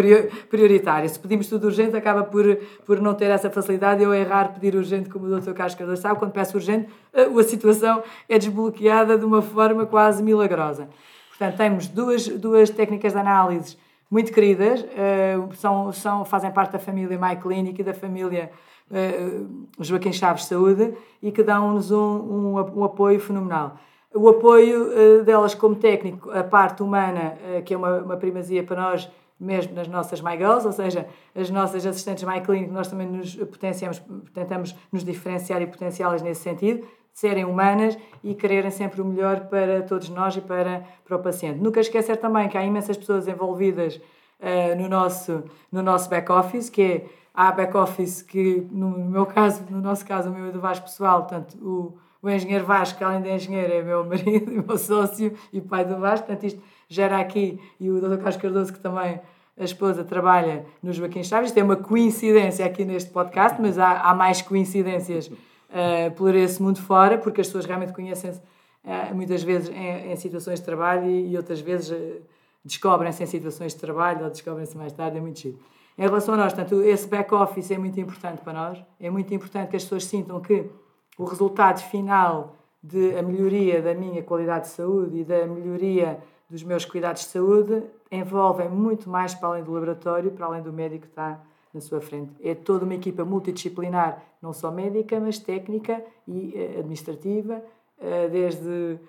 prioritária. 0.49 1.07
Se 1.07 1.19
pedimos 1.19 1.47
tudo 1.47 1.65
urgente, 1.65 1.95
acaba 1.95 2.23
por, 2.23 2.57
por 2.85 2.99
não 2.99 3.13
ter 3.13 3.25
essa 3.25 3.49
facilidade. 3.49 4.03
Eu 4.03 4.13
errar 4.13 4.53
pedir 4.53 4.75
urgente, 4.75 5.09
como 5.09 5.25
o 5.25 5.39
Dr. 5.39 5.53
Carlos 5.53 5.75
Cardoso 5.75 6.01
sabe, 6.01 6.19
quando 6.19 6.31
peço 6.31 6.57
urgente, 6.57 6.89
a 7.13 7.43
situação 7.43 8.03
é 8.27 8.37
desbloqueada 8.37 9.17
de 9.17 9.25
uma 9.25 9.41
forma 9.41 9.85
quase 9.85 10.23
milagrosa. 10.23 10.89
Portanto, 11.29 11.57
temos 11.57 11.87
duas, 11.87 12.27
duas 12.27 12.69
técnicas 12.69 13.13
de 13.13 13.19
análise 13.19 13.77
muito 14.11 14.33
queridas, 14.33 14.85
eh, 14.93 15.37
são, 15.53 15.93
são, 15.93 16.25
fazem 16.25 16.51
parte 16.51 16.73
da 16.73 16.79
família 16.79 17.17
MyClinic 17.17 17.79
e 17.79 17.83
da 17.83 17.93
família 17.93 18.51
eh, 18.91 19.39
Joaquim 19.79 20.11
Chaves 20.11 20.45
Saúde 20.45 20.93
e 21.23 21.31
que 21.31 21.41
dão-nos 21.41 21.91
um, 21.91 21.97
um, 21.97 22.79
um 22.79 22.83
apoio 22.83 23.21
fenomenal. 23.21 23.77
O 24.13 24.27
apoio 24.27 24.89
uh, 24.89 25.23
delas 25.23 25.55
como 25.55 25.73
técnico, 25.75 26.29
a 26.31 26.43
parte 26.43 26.83
humana, 26.83 27.37
uh, 27.57 27.63
que 27.63 27.73
é 27.73 27.77
uma, 27.77 27.99
uma 27.99 28.17
primazia 28.17 28.61
para 28.61 28.75
nós, 28.75 29.09
mesmo 29.39 29.73
nas 29.73 29.87
nossas 29.87 30.19
MyGirls, 30.19 30.67
ou 30.67 30.73
seja, 30.73 31.07
as 31.33 31.49
nossas 31.49 31.85
assistentes 31.85 32.25
MyClinic, 32.25 32.69
nós 32.69 32.89
também 32.89 33.07
nos 33.07 33.33
potenciamos, 33.35 34.01
tentamos 34.33 34.75
nos 34.91 35.05
diferenciar 35.05 35.61
e 35.61 35.65
potenciá-las 35.65 36.21
nesse 36.21 36.41
sentido, 36.41 36.85
serem 37.13 37.45
humanas 37.45 37.97
e 38.23 38.33
quererem 38.33 38.71
sempre 38.71 39.01
o 39.01 39.05
melhor 39.05 39.41
para 39.47 39.81
todos 39.83 40.09
nós 40.09 40.35
e 40.35 40.41
para, 40.41 40.83
para 41.05 41.17
o 41.17 41.19
paciente. 41.19 41.59
Nunca 41.59 41.79
esquecer 41.79 42.17
também 42.17 42.47
que 42.47 42.57
há 42.57 42.63
imensas 42.63 42.97
pessoas 42.97 43.27
envolvidas 43.27 43.95
uh, 44.39 44.79
no 44.79 44.87
nosso, 44.87 45.43
no 45.71 45.81
nosso 45.81 46.09
back-office, 46.09 46.69
que 46.69 46.81
é 46.81 47.05
há 47.33 47.51
back-office 47.51 48.21
que, 48.21 48.67
no 48.71 48.89
meu 48.89 49.25
caso, 49.25 49.63
no 49.69 49.81
nosso 49.81 50.05
caso, 50.05 50.29
o 50.29 50.33
meu 50.33 50.47
é 50.47 50.51
do 50.51 50.59
Vasco 50.59 50.85
pessoal, 50.85 51.23
portanto, 51.23 51.57
o, 51.61 51.97
o 52.21 52.29
engenheiro 52.29 52.65
Vasco, 52.65 52.97
que 52.97 53.03
além 53.03 53.21
de 53.21 53.29
engenheiro 53.29 53.73
é 53.73 53.81
meu 53.81 54.03
marido, 54.05 54.51
meu 54.51 54.77
sócio 54.77 55.33
e 55.51 55.61
pai 55.61 55.85
do 55.85 55.97
Vasco, 55.97 56.27
portanto, 56.27 56.45
isto 56.45 56.61
gera 56.87 57.19
aqui, 57.19 57.59
e 57.79 57.89
o 57.89 57.99
Dr. 57.99 58.17
Carlos 58.17 58.37
Cardoso, 58.37 58.73
que 58.73 58.79
também 58.79 59.19
a 59.57 59.63
esposa 59.63 60.03
trabalha 60.03 60.65
no 60.81 60.91
Joaquim 60.91 61.23
Chaves, 61.23 61.49
isto 61.49 61.57
é 61.59 61.63
uma 61.63 61.75
coincidência 61.75 62.65
aqui 62.65 62.83
neste 62.83 63.11
podcast, 63.11 63.61
mas 63.61 63.77
há, 63.77 64.01
há 64.01 64.13
mais 64.13 64.41
coincidências 64.41 65.31
uh, 65.71 66.11
por 66.11 66.35
esse 66.35 66.61
mundo 66.61 66.81
fora, 66.81 67.17
porque 67.17 67.41
as 67.41 67.47
pessoas 67.47 67.65
realmente 67.65 67.93
conhecem-se 67.93 68.39
uh, 68.39 69.15
muitas 69.15 69.41
vezes 69.43 69.69
em, 69.69 70.15
situações 70.15 70.59
de 70.59 70.65
trabalho 70.65 71.09
e, 71.09 71.35
outras 71.35 71.61
vezes 71.61 71.91
uh, 71.91 72.21
descobrem-se 72.63 73.23
em 73.23 73.25
situações 73.25 73.73
de 73.73 73.79
trabalho 73.79 74.25
ou 74.25 74.29
descobrem-se 74.29 74.77
mais 74.77 74.93
tarde, 74.93 75.17
é 75.17 75.21
muito 75.21 75.39
chido. 75.39 75.59
Em 75.97 76.03
relação 76.03 76.33
a 76.33 76.37
nós, 76.37 76.53
portanto, 76.53 76.81
esse 76.83 77.07
back-office 77.07 77.71
é 77.71 77.77
muito 77.77 77.99
importante 77.99 78.41
para 78.41 78.53
nós. 78.53 78.83
É 78.99 79.09
muito 79.09 79.33
importante 79.33 79.69
que 79.69 79.75
as 79.75 79.83
pessoas 79.83 80.05
sintam 80.05 80.39
que 80.39 80.69
o 81.17 81.25
resultado 81.25 81.79
final 81.79 82.55
de 82.81 83.15
a 83.17 83.21
melhoria 83.21 83.81
da 83.81 83.93
minha 83.93 84.23
qualidade 84.23 84.65
de 84.65 84.71
saúde 84.71 85.19
e 85.19 85.23
da 85.23 85.45
melhoria 85.45 86.17
dos 86.49 86.63
meus 86.63 86.85
cuidados 86.85 87.23
de 87.23 87.27
saúde 87.29 87.83
envolvem 88.11 88.69
muito 88.69 89.09
mais 89.09 89.35
para 89.35 89.49
além 89.49 89.63
do 89.63 89.71
laboratório, 89.71 90.31
para 90.31 90.45
além 90.45 90.61
do 90.61 90.73
médico 90.73 91.03
que 91.03 91.11
está 91.11 91.39
na 91.73 91.81
sua 91.81 92.01
frente. 92.01 92.31
É 92.43 92.53
toda 92.53 92.85
uma 92.85 92.95
equipa 92.95 93.23
multidisciplinar, 93.25 94.23
não 94.41 94.53
só 94.53 94.71
médica, 94.71 95.19
mas 95.19 95.39
técnica 95.39 96.03
e 96.27 96.53
eh, 96.55 96.79
administrativa, 96.79 97.63
eh, 97.99 98.27
desde 98.29 98.99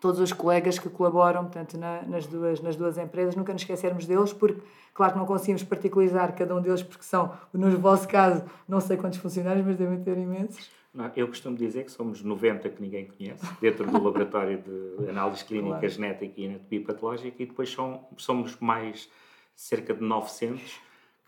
todos 0.00 0.18
os 0.20 0.32
colegas 0.32 0.78
que 0.78 0.88
colaboram 0.88 1.44
portanto, 1.44 1.76
nas, 1.78 2.26
duas, 2.26 2.60
nas 2.60 2.76
duas 2.76 2.96
empresas, 2.96 3.36
nunca 3.36 3.52
nos 3.52 3.62
esquecermos 3.62 4.06
deles, 4.06 4.32
porque 4.32 4.62
Claro 5.00 5.12
que 5.12 5.18
não 5.18 5.26
conseguimos 5.26 5.62
particularizar 5.62 6.34
cada 6.34 6.54
um 6.54 6.60
deles, 6.60 6.82
porque 6.82 7.04
são, 7.04 7.32
no 7.52 7.78
vosso 7.78 8.08
caso, 8.08 8.44
não 8.68 8.80
sei 8.80 8.96
quantos 8.96 9.18
funcionários, 9.18 9.64
mas 9.64 9.76
devem 9.76 10.02
ter 10.02 10.18
imensos. 10.18 10.70
Não, 10.92 11.10
eu 11.14 11.28
costumo 11.28 11.56
dizer 11.56 11.84
que 11.84 11.92
somos 11.92 12.22
90 12.22 12.68
que 12.68 12.82
ninguém 12.82 13.06
conhece, 13.06 13.46
dentro 13.60 13.86
do 13.86 14.02
laboratório 14.02 14.58
de 14.60 15.08
análise 15.08 15.44
clínica, 15.44 15.78
claro. 15.78 15.88
genética 15.88 16.34
e 16.36 16.46
anatomia 16.46 16.84
patológica, 16.84 17.42
e 17.42 17.46
depois 17.46 17.72
são, 17.72 18.04
somos 18.16 18.56
mais 18.58 19.08
cerca 19.54 19.94
de 19.94 20.02
900 20.02 20.80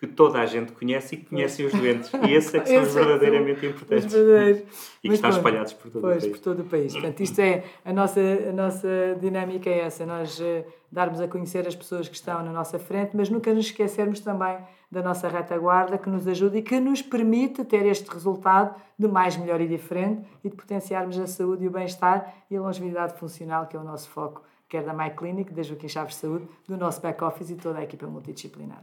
que 0.02 0.06
toda 0.08 0.40
a 0.40 0.46
gente 0.46 0.72
conhece 0.72 1.14
e 1.14 1.18
que 1.18 1.26
conhecem 1.26 1.64
os 1.64 1.72
doentes. 1.72 2.10
E 2.28 2.32
esses 2.32 2.52
é 2.52 2.58
que 2.58 2.68
são 2.70 2.82
os 2.82 2.92
verdadeiramente 2.92 3.64
importantes. 3.64 4.06
Os 4.06 4.12
verdadeiros. 4.12 4.62
E 5.00 5.08
que 5.08 5.14
estão 5.14 5.30
espalhados 5.30 5.72
por 5.74 5.92
todo 5.92 6.02
pois, 6.02 6.16
o 6.16 6.20
país. 6.20 6.32
por 6.32 6.42
todo 6.42 6.60
o 6.62 6.64
país. 6.64 6.92
Portanto, 6.92 7.20
isto 7.20 7.38
é, 7.38 7.62
a 7.84 7.92
nossa, 7.92 8.20
a 8.20 8.52
nossa 8.52 8.88
dinâmica 9.20 9.70
é 9.70 9.78
essa, 9.78 10.04
nós 10.04 10.40
uh, 10.40 10.64
darmos 10.90 11.20
a 11.20 11.28
conhecer 11.28 11.68
as 11.68 11.76
pessoas 11.76 12.08
que 12.08 12.16
estão 12.16 12.44
na 12.44 12.50
nossa 12.50 12.80
frente, 12.80 13.16
mas 13.16 13.30
nunca 13.30 13.54
nos 13.54 13.66
esquecermos 13.66 14.18
também 14.18 14.58
da 14.90 15.00
nossa 15.00 15.28
retaguarda 15.28 15.96
que 15.96 16.10
nos 16.10 16.26
ajuda 16.26 16.58
e 16.58 16.62
que 16.62 16.80
nos 16.80 17.00
permite 17.00 17.64
ter 17.64 17.86
este 17.86 18.10
resultado 18.10 18.74
de 18.98 19.06
mais, 19.06 19.36
melhor 19.36 19.60
e 19.60 19.68
diferente 19.68 20.26
e 20.42 20.50
de 20.50 20.56
potenciarmos 20.56 21.16
a 21.16 21.28
saúde 21.28 21.62
e 21.62 21.68
o 21.68 21.70
bem-estar 21.70 22.34
e 22.50 22.56
a 22.56 22.60
longevidade 22.60 23.16
funcional, 23.20 23.68
que 23.68 23.76
é 23.76 23.78
o 23.78 23.84
nosso 23.84 24.10
foco, 24.10 24.42
quer 24.68 24.82
da 24.82 24.92
MyClinic, 24.92 25.54
da 25.54 25.62
Joaquim 25.62 25.86
Chaves 25.86 26.16
Saúde, 26.16 26.48
do 26.66 26.76
nosso 26.76 27.00
back-office 27.00 27.50
e 27.50 27.54
toda 27.54 27.78
a 27.78 27.84
equipa 27.84 28.04
multidisciplinar. 28.08 28.82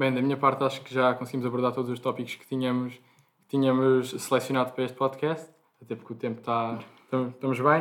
Bem, 0.00 0.14
da 0.14 0.22
minha 0.22 0.36
parte 0.38 0.64
acho 0.64 0.80
que 0.80 0.94
já 0.94 1.12
conseguimos 1.12 1.44
abordar 1.44 1.72
todos 1.72 1.90
os 1.90 2.00
tópicos 2.00 2.34
que 2.34 2.46
tínhamos, 2.46 2.94
que 2.94 3.48
tínhamos 3.50 4.12
selecionado 4.12 4.72
para 4.72 4.84
este 4.84 4.96
podcast, 4.96 5.46
até 5.82 5.94
porque 5.94 6.14
o 6.14 6.16
tempo 6.16 6.40
está. 6.40 6.78
Estamos 7.02 7.60
bem. 7.60 7.80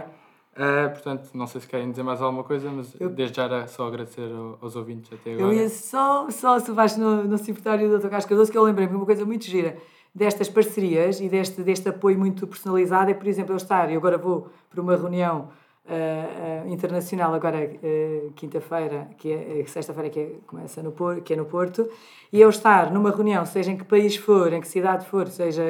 Uh, 0.51 0.89
portanto, 0.89 1.29
não 1.33 1.47
sei 1.47 1.61
se 1.61 1.67
querem 1.69 1.89
dizer 1.89 2.03
mais 2.03 2.21
alguma 2.21 2.43
coisa, 2.43 2.69
mas 2.69 2.93
eu, 2.99 3.09
desde 3.09 3.37
já 3.37 3.45
era 3.45 3.67
só 3.67 3.87
agradecer 3.87 4.29
aos 4.59 4.75
ouvintes 4.75 5.13
até 5.13 5.31
agora. 5.31 5.47
Eu 5.47 5.53
ia 5.61 5.69
só, 5.69 6.29
só 6.29 6.59
se 6.59 6.69
vais 6.73 6.97
no, 6.97 7.23
no 7.23 7.37
secretário 7.37 7.87
do 7.87 7.97
Dr. 7.97 8.09
Carlos 8.09 8.25
Cardoso, 8.25 8.51
que 8.51 8.57
eu 8.57 8.63
lembrei-me 8.63 8.93
uma 8.93 9.05
coisa 9.05 9.23
muito 9.23 9.45
gira 9.45 9.77
destas 10.13 10.49
parcerias 10.49 11.21
e 11.21 11.29
deste, 11.29 11.61
deste 11.61 11.87
apoio 11.87 12.19
muito 12.19 12.45
personalizado 12.45 13.11
é, 13.11 13.13
por 13.13 13.27
exemplo, 13.27 13.53
eu 13.53 13.57
estar, 13.57 13.89
e 13.89 13.95
agora 13.95 14.17
vou 14.17 14.49
para 14.69 14.81
uma 14.81 14.97
reunião 14.97 15.51
uh, 15.89 16.67
internacional 16.71 17.33
agora 17.33 17.57
uh, 17.65 18.31
quinta-feira, 18.33 19.07
que 19.17 19.31
é 19.31 19.63
sexta-feira 19.65 20.09
que 20.09 20.19
é, 20.19 20.31
começa 20.45 20.83
no 20.83 20.91
Porto, 20.91 21.21
que 21.21 21.33
é 21.33 21.35
no 21.35 21.45
Porto, 21.45 21.89
e 22.31 22.39
eu 22.39 22.49
estar 22.49 22.91
numa 22.91 23.11
reunião, 23.11 23.45
seja 23.45 23.71
em 23.71 23.77
que 23.77 23.83
país 23.83 24.15
for, 24.15 24.53
em 24.53 24.61
que 24.61 24.67
cidade 24.67 25.05
for, 25.05 25.27
seja 25.27 25.63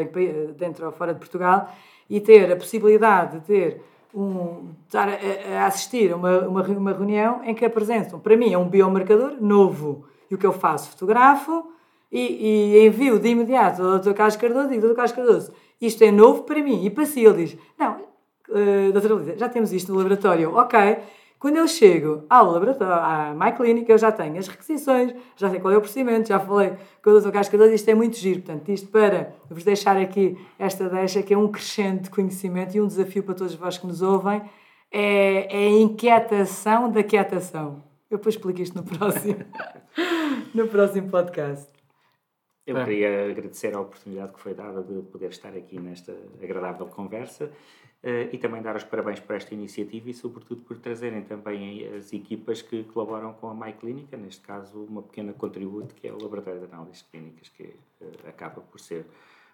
dentro 0.57 0.85
ou 0.85 0.91
fora 0.91 1.13
de 1.13 1.19
Portugal, 1.19 1.69
e 2.09 2.19
ter 2.19 2.51
a 2.51 2.55
possibilidade 2.55 3.39
de 3.39 3.45
ter 3.45 3.81
um, 4.13 4.69
estar 4.85 5.07
a, 5.07 5.61
a 5.61 5.65
assistir 5.67 6.11
a 6.11 6.15
uma, 6.15 6.39
uma, 6.47 6.63
uma 6.63 6.93
reunião 6.93 7.41
em 7.43 7.53
que 7.53 7.63
apresentam, 7.63 8.19
para 8.19 8.35
mim 8.35 8.51
é 8.51 8.57
um 8.57 8.67
biomarcador 8.67 9.37
novo, 9.39 10.05
e 10.29 10.35
o 10.35 10.37
que 10.37 10.45
eu 10.45 10.53
faço? 10.53 10.91
Fotografo 10.91 11.71
e, 12.11 12.75
e 12.75 12.87
envio 12.87 13.19
de 13.19 13.29
imediato 13.29 13.81
ao 13.81 13.99
Dr. 13.99 14.13
Carlos 14.13 14.35
Cardoso 14.35 14.67
e 14.67 14.71
digo, 14.71 14.87
Dr. 14.87 14.95
Carlos 14.95 15.11
Cardoso, 15.11 15.53
isto 15.81 16.03
é 16.03 16.11
novo 16.11 16.43
para 16.43 16.61
mim. 16.61 16.83
E 16.83 16.89
para 16.89 17.05
si 17.05 17.23
ele 17.23 17.45
diz, 17.45 17.57
não, 17.77 18.08
uh, 18.49 18.91
doutora 18.91 19.13
Luísa, 19.13 19.37
já 19.37 19.49
temos 19.49 19.71
isto 19.71 19.91
no 19.91 19.97
laboratório, 19.97 20.53
ok. 20.55 20.97
Quando 21.39 21.55
eu 21.55 21.67
chego 21.69 22.25
ao 22.29 22.51
laboratório, 22.51 22.93
à 22.93 23.33
MyClinic, 23.33 23.89
eu 23.89 23.97
já 23.97 24.11
tenho 24.11 24.37
as 24.37 24.49
requisições, 24.49 25.15
já 25.37 25.49
sei 25.49 25.61
qual 25.61 25.73
é 25.73 25.77
o 25.77 25.79
procedimento, 25.79 26.27
já 26.27 26.37
falei 26.37 26.73
com 27.01 27.11
o 27.11 27.21
Dr. 27.21 27.31
Cascador, 27.31 27.71
isto 27.71 27.87
é 27.89 27.95
muito 27.95 28.17
giro. 28.17 28.41
Portanto, 28.41 28.67
isto 28.69 28.89
para 28.89 29.33
vos 29.49 29.63
deixar 29.63 29.95
aqui 29.95 30.37
esta 30.59 30.89
deixa, 30.89 31.23
que 31.23 31.33
é 31.33 31.37
um 31.37 31.47
crescente 31.47 32.03
de 32.03 32.09
conhecimento 32.09 32.75
e 32.75 32.81
um 32.81 32.87
desafio 32.87 33.23
para 33.23 33.35
todos 33.35 33.55
vós 33.55 33.77
que 33.77 33.87
nos 33.87 34.01
ouvem, 34.01 34.41
é, 34.91 35.47
é 35.49 35.67
a 35.67 35.79
inquietação 35.79 36.91
da 36.91 37.01
quietação. 37.03 37.81
Eu 38.11 38.17
depois 38.17 38.35
explico 38.35 38.59
isto 38.59 38.75
no 38.75 38.83
próximo, 38.83 39.45
no 40.53 40.67
próximo 40.67 41.09
podcast. 41.09 41.69
Eu 42.67 42.75
queria 42.83 43.31
agradecer 43.31 43.75
a 43.75 43.79
oportunidade 43.81 44.33
que 44.33 44.39
foi 44.39 44.53
dada 44.53 44.83
de 44.83 45.01
poder 45.03 45.29
estar 45.29 45.55
aqui 45.55 45.79
nesta 45.79 46.15
agradável 46.43 46.85
conversa 46.85 47.49
e 48.01 48.37
também 48.37 48.61
dar 48.61 48.77
os 48.77 48.83
parabéns 48.83 49.19
por 49.19 49.35
esta 49.35 49.53
iniciativa 49.53 50.09
e, 50.09 50.13
sobretudo, 50.13 50.61
por 50.61 50.77
trazerem 50.77 51.21
também 51.21 51.85
as 51.95 52.13
equipas 52.13 52.61
que 52.61 52.83
colaboram 52.85 53.33
com 53.33 53.49
a 53.49 53.53
MyClínica, 53.53 54.15
neste 54.15 54.41
caso, 54.41 54.85
uma 54.85 55.01
pequena 55.01 55.33
contributo 55.33 55.93
que 55.95 56.07
é 56.07 56.13
o 56.13 56.21
Laboratório 56.21 56.61
de 56.61 56.73
Análises 56.73 57.01
Clínicas, 57.11 57.49
que 57.49 57.63
uh, 57.63 58.27
acaba 58.27 58.61
por 58.61 58.79
ser 58.79 59.05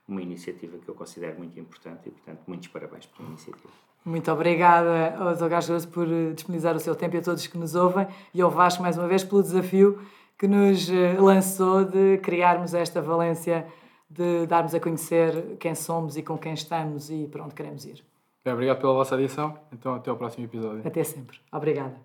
uma 0.07 0.21
iniciativa 0.21 0.77
que 0.77 0.87
eu 0.87 0.93
considero 0.93 1.39
muito 1.39 1.59
importante 1.59 2.07
e, 2.07 2.11
portanto, 2.11 2.41
muitos 2.45 2.67
parabéns 2.67 3.07
pela 3.07 3.27
iniciativa. 3.29 3.69
Muito 4.05 4.31
obrigada 4.31 5.15
ao 5.17 5.35
Dr. 5.35 5.47
Gajoso 5.49 5.87
por 5.87 6.07
eh, 6.07 6.33
disponibilizar 6.33 6.75
o 6.75 6.79
seu 6.79 6.95
tempo 6.95 7.15
e 7.15 7.19
a 7.19 7.23
todos 7.23 7.47
que 7.47 7.57
nos 7.57 7.73
ouvem 7.73 8.07
e 8.31 8.39
ao 8.39 8.51
Vasco, 8.51 8.83
mais 8.83 8.99
uma 8.99 9.07
vez, 9.07 9.23
pelo 9.23 9.41
desafio 9.41 9.99
que 10.37 10.47
nos 10.47 10.87
lançou 11.17 11.83
de 11.83 12.19
criarmos 12.19 12.75
esta 12.75 13.01
valência, 13.01 13.65
de 14.07 14.45
darmos 14.45 14.75
a 14.75 14.79
conhecer 14.79 15.57
quem 15.57 15.73
somos 15.73 16.17
e 16.17 16.21
com 16.21 16.37
quem 16.37 16.53
estamos 16.53 17.09
e 17.09 17.27
para 17.27 17.43
onde 17.43 17.55
queremos 17.55 17.83
ir. 17.85 18.03
Obrigado 18.53 18.79
pela 18.79 18.93
vossa 18.93 19.15
adição. 19.15 19.57
Então, 19.71 19.95
até 19.95 20.09
ao 20.09 20.17
próximo 20.17 20.45
episódio. 20.45 20.81
Até 20.85 21.03
sempre. 21.03 21.39
Obrigada. 21.51 21.95